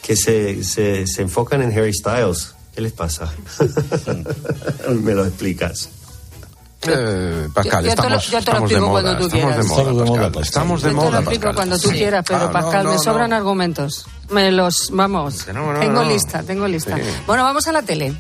[0.03, 2.55] Que se, se, se enfocan en Harry Styles.
[2.75, 3.33] ¿Qué les pasa?
[4.91, 5.89] Me lo explicas.
[6.83, 9.57] Eh, Pascal, Yo- yo te lo- estamos, yo te lo explico moda, cuando tú estamos
[9.57, 9.67] de quieras.
[9.67, 10.33] moda, Estamos de moda, Pascal.
[10.33, 10.43] Pascal.
[10.43, 11.55] Estamos de Yo te moda, lo explico Pascal.
[11.55, 11.95] cuando tú Sí.
[11.95, 13.03] quieras, pero Ah, no, Pascal, no, me no.
[13.03, 14.07] sobran argumentos.
[14.29, 16.11] Me los, vamos, no, no, tengo no.
[16.11, 16.97] lista, tengo lista.
[16.97, 17.03] Sí.
[17.27, 18.15] Bueno, vamos a la tele.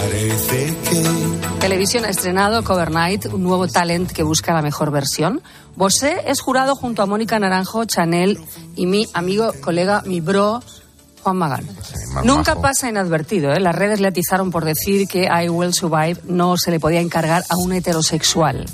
[0.00, 5.42] Parece que Televisión ha estrenado Cover Night, un nuevo talent que busca la mejor versión.
[5.76, 8.40] Bosé es jurado junto a Mónica Naranjo, Chanel
[8.76, 10.62] y mi amigo, colega, mi bro,
[11.22, 11.66] Juan Magán.
[12.24, 13.52] Nunca pasa inadvertido.
[13.52, 13.60] ¿eh?
[13.60, 17.44] Las redes le atizaron por decir que I Will Survive no se le podía encargar
[17.50, 18.64] a un heterosexual.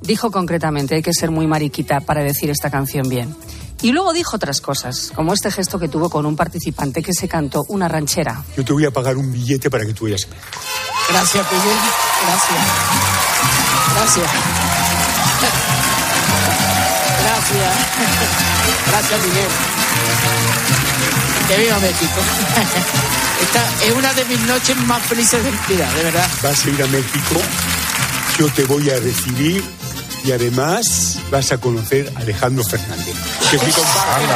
[0.00, 3.34] Dijo concretamente, hay que ser muy mariquita para decir esta canción bien.
[3.82, 7.28] Y luego dijo otras cosas, como este gesto que tuvo con un participante que se
[7.28, 8.44] cantó una ranchera.
[8.56, 10.28] Yo te voy a pagar un billete para que tú vayas.
[11.08, 11.78] Gracias, Miguel.
[12.26, 12.60] Gracias.
[13.94, 14.30] Gracias.
[17.22, 17.72] Gracias.
[18.86, 19.48] Gracias, Miguel.
[21.48, 22.20] Que viva México.
[23.42, 26.28] Esta es una de mis noches más felices del día, de verdad.
[26.40, 27.40] Vas a ir a México,
[28.38, 29.64] yo te voy a recibir
[30.24, 33.14] y además vas a conocer a Alejandro Fernández.
[33.50, 34.26] Que es mi compadre.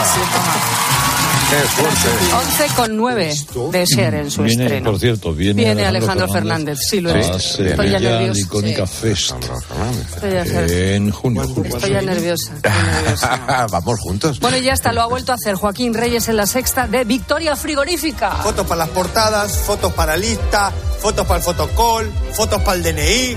[1.48, 2.08] Qué fuerte.
[2.34, 3.34] 11 con 9
[3.70, 4.90] de ser en su Viene, estreno.
[4.90, 7.36] por cierto, viene, Viene Alejandro Fernández, sí lo he a visto.
[7.64, 8.40] Estoy ya nerviosa.
[8.40, 9.30] icónica Fest
[10.16, 10.42] Estoy ya,
[10.96, 11.42] en junio.
[11.44, 12.52] estoy ya nerviosa.
[12.56, 13.66] estoy nerviosa.
[13.70, 14.40] Vamos juntos.
[14.40, 17.04] Bueno, y ya está, lo ha vuelto a hacer Joaquín Reyes en la sexta de
[17.04, 18.32] Victoria Frigorífica.
[18.42, 23.36] Fotos para las portadas, fotos para lista, fotos para el fotocall, fotos para el DNI.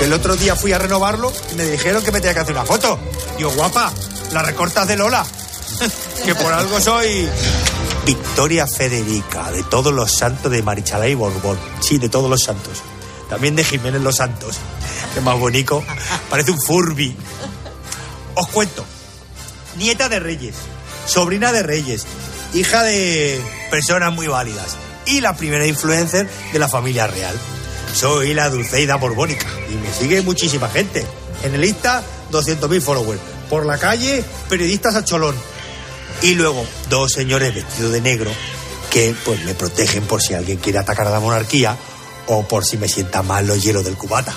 [0.00, 2.56] Que el otro día fui a renovarlo y me dijeron que me tenía que hacer
[2.56, 2.98] una foto.
[3.36, 3.92] Digo, guapa,
[4.32, 5.26] la recortas de Lola.
[6.24, 7.28] que por algo soy.
[8.06, 11.58] Victoria Federica, de todos los santos de Marichalá y Borbón.
[11.82, 12.82] Sí, de todos los santos.
[13.28, 14.56] También de Jiménez Los Santos.
[15.12, 15.84] Qué más bonito.
[16.30, 17.14] Parece un Furby.
[18.36, 18.86] Os cuento.
[19.76, 20.54] Nieta de reyes,
[21.04, 22.06] sobrina de reyes,
[22.54, 23.38] hija de
[23.70, 27.38] personas muy válidas y la primera influencer de la familia real.
[28.00, 31.06] Soy la Dulceida Borbónica y me sigue muchísima gente.
[31.42, 33.20] En el Insta, 200.000 followers.
[33.50, 35.34] Por la calle, periodistas a cholón.
[36.22, 38.30] Y luego, dos señores vestidos de negro
[38.90, 41.76] que pues me protegen por si alguien quiere atacar a la monarquía
[42.26, 44.32] o por si me sienta mal los hielos del cubata.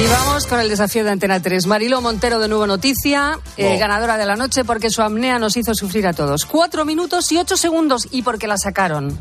[0.00, 1.66] Y vamos con el desafío de Antena 3.
[1.66, 3.78] Mariló Montero de Nuevo Noticia, eh, Oh.
[3.80, 6.44] ganadora de la noche porque su apnea nos hizo sufrir a todos.
[6.46, 9.18] Cuatro minutos y ocho segundos y porque la sacaron.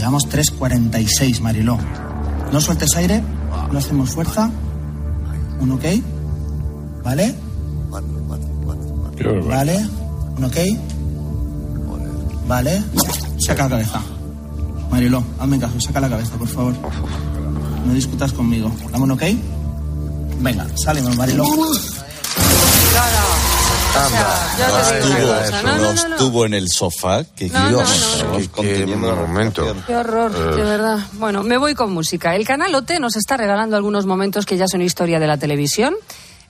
[0.00, 1.76] Llevamos 3.46, Mariló.
[2.50, 3.22] No sueltes aire,
[3.70, 4.50] no hacemos fuerza.
[5.60, 5.84] Un ok.
[7.04, 7.34] ¿Vale?
[9.46, 9.86] ¿Vale?
[10.38, 10.56] Un ok.
[12.48, 12.82] ¿Vale?
[13.46, 14.00] Saca la cabeza.
[14.90, 16.72] Mariló, hazme caso, saca la cabeza, por favor.
[17.84, 18.72] No discutas conmigo.
[18.90, 19.22] Dame un ok.
[20.40, 21.44] Venga, salimos, Mariló.
[23.92, 25.62] Te digo una estuvo, cosa.
[25.62, 26.14] No, no, no, no.
[26.16, 29.06] estuvo en el sofá que No, no, no.
[29.08, 29.76] la momento.
[29.86, 30.56] Qué horror, Eh.
[30.56, 30.98] de verdad.
[31.14, 32.34] Bueno, me voy con música.
[32.36, 35.94] El canal OT nos está regalando algunos momentos que ya son historia de la televisión.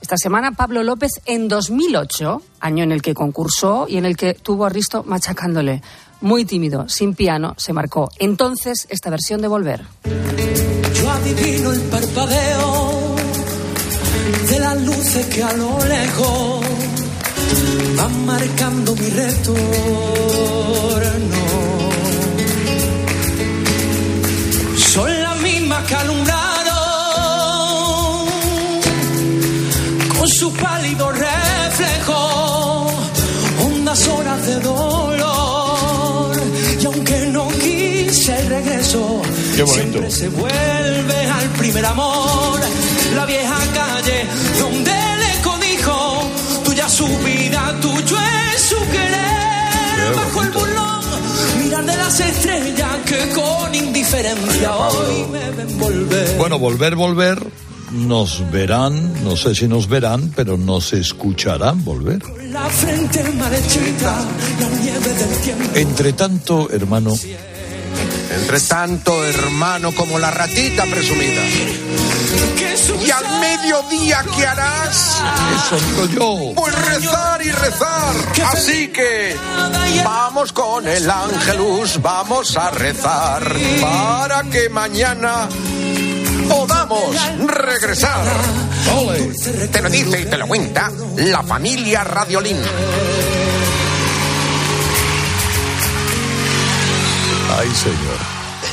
[0.00, 4.34] Esta semana Pablo López en 2008, año en el que concursó y en el que
[4.34, 5.82] tuvo a Risto machacándole.
[6.22, 8.10] Muy tímido, sin piano, se marcó.
[8.18, 9.84] Entonces, esta versión de Volver.
[10.94, 13.16] Yo adivino el parpadeo
[14.50, 16.60] de las luces que a lo lejos
[17.96, 19.60] van marcando mi retorno.
[24.76, 26.50] Son las mismas que alumbraron
[30.18, 32.86] con su pálido reflejo
[33.64, 36.32] hondas horas de dolor
[36.80, 39.22] y aunque no quise el regreso
[39.56, 39.74] Qué bonito.
[39.98, 42.60] siempre se vuelve al primer amor
[43.14, 44.26] la vieja calle
[44.58, 44.99] donde
[52.10, 57.46] las estrellas que con indiferencia hoy me ven volver Bueno, volver, volver.
[57.92, 62.20] Nos verán, no sé si nos verán, pero nos escucharán volver.
[62.50, 64.24] la frente marchita
[64.60, 67.12] la nieve del tiempo Entre tanto, hermano,
[68.40, 71.42] Entre tanto, hermano, como la ratita presumida.
[73.04, 75.22] ¿Y al mediodía qué harás?
[75.66, 76.54] Eso digo yo.
[76.54, 78.14] Pues rezar y rezar.
[78.52, 79.36] Así que
[80.04, 85.48] vamos con el ángelus, vamos a rezar para que mañana
[86.48, 87.14] podamos
[87.46, 88.24] regresar.
[89.70, 92.60] Te lo dice y te lo cuenta la familia Radiolín.
[97.58, 98.18] Ay, señor.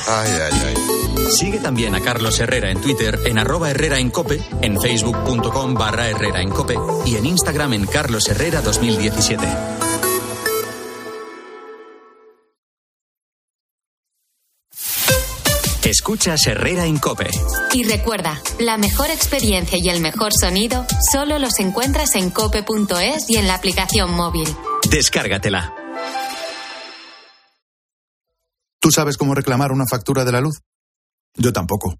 [0.07, 1.06] Ay, ay, ay.
[1.29, 6.09] Sigue también a Carlos Herrera en Twitter en arroba Herrera en Cope, en facebook.com barra
[6.09, 6.75] Herrera en Cope
[7.05, 9.45] y en Instagram en Carlos Herrera 2017.
[15.83, 17.29] Escuchas Herrera en Cope.
[17.73, 23.37] Y recuerda, la mejor experiencia y el mejor sonido solo los encuentras en cope.es y
[23.37, 24.47] en la aplicación móvil.
[24.89, 25.73] Descárgatela.
[28.79, 30.61] ¿Tú sabes cómo reclamar una factura de la luz?
[31.37, 31.97] Yo tampoco.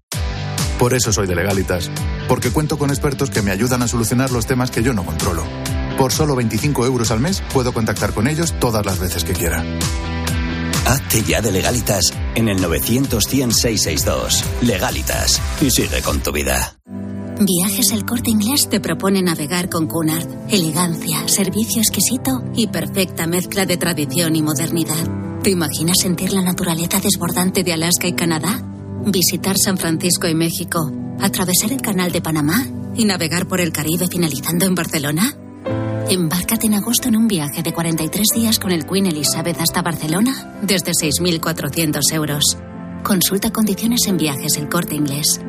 [0.78, 1.90] Por eso soy de Legalitas,
[2.28, 5.42] porque cuento con expertos que me ayudan a solucionar los temas que yo no controlo.
[5.96, 9.64] Por solo 25 euros al mes puedo contactar con ellos todas las veces que quiera.
[10.86, 14.44] Hazte ya de legalitas en el 900 100 662.
[14.62, 15.42] Legalitas.
[15.60, 16.78] Y sigue con tu vida.
[17.40, 20.28] Viajes El Corte Inglés te propone navegar con Cunard.
[20.48, 25.40] Elegancia, servicio exquisito y perfecta mezcla de tradición y modernidad.
[25.42, 28.67] ¿Te imaginas sentir la naturaleza desbordante de Alaska y Canadá?
[29.10, 34.06] Visitar San Francisco y México, atravesar el Canal de Panamá y navegar por el Caribe
[34.06, 35.34] finalizando en Barcelona.
[36.10, 40.58] Embárcate en agosto en un viaje de 43 días con el Queen Elizabeth hasta Barcelona
[40.62, 42.58] desde 6.400 euros.
[43.02, 45.40] Consulta condiciones en viajes El Corte Inglés.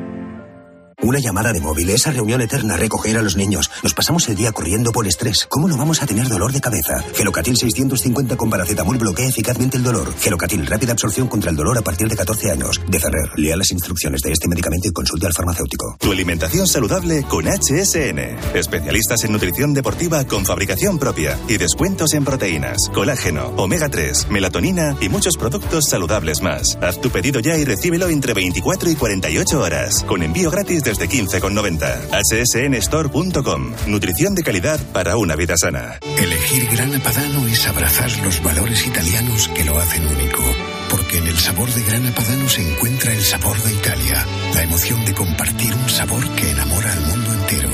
[1.02, 3.70] Una llamada de móvil, esa reunión eterna, recoger a los niños.
[3.82, 5.46] Nos pasamos el día corriendo por estrés.
[5.48, 7.02] ¿Cómo no vamos a tener dolor de cabeza?
[7.14, 10.12] Gelocatil 650 con paracetamol bloquea eficazmente el dolor.
[10.18, 12.78] Gelocatil, rápida absorción contra el dolor a partir de 14 años.
[12.86, 15.96] De Ferrer, lea las instrucciones de este medicamento y consulte al farmacéutico.
[15.98, 18.18] Tu alimentación saludable con HSN.
[18.54, 24.98] Especialistas en nutrición deportiva con fabricación propia y descuentos en proteínas, colágeno, omega 3, melatonina
[25.00, 26.78] y muchos productos saludables más.
[26.82, 30.04] Haz tu pedido ya y recíbelo entre 24 y 48 horas.
[30.06, 32.80] Con envío gratis desde 15,90.
[32.80, 33.74] hsnstore.com.
[33.86, 36.00] Nutrición de calidad para una vida sana.
[36.18, 40.42] Elegir Grana Padano es abrazar los valores italianos que lo hacen único.
[40.90, 45.04] Porque en el sabor de Grana Padano se encuentra el sabor de Italia, la emoción
[45.04, 47.70] de compartir un sabor que enamora al mundo entero.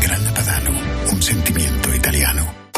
[0.00, 0.70] Grana Padano,
[1.10, 2.61] un sentimiento italiano.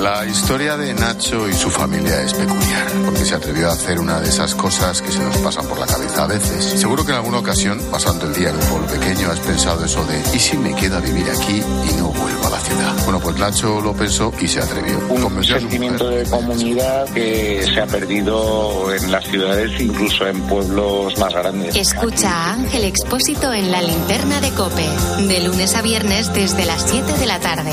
[0.00, 4.20] La historia de Nacho y su familia es peculiar, porque se atrevió a hacer una
[4.20, 6.80] de esas cosas que se nos pasan por la cabeza a veces.
[6.80, 10.04] Seguro que en alguna ocasión, pasando el día en un pueblo pequeño, has pensado eso
[10.06, 12.94] de ¿y si me queda a vivir aquí y no vuelvo a la ciudad?
[13.04, 14.98] Bueno, pues Nacho lo pensó y se atrevió.
[15.08, 21.34] Un sentimiento de comunidad que se ha perdido en las ciudades, incluso en pueblos más
[21.34, 21.74] grandes.
[21.74, 24.86] Escucha a Ángel Expósito en la linterna de Cope,
[25.26, 27.72] de lunes a viernes desde las 7 de la tarde.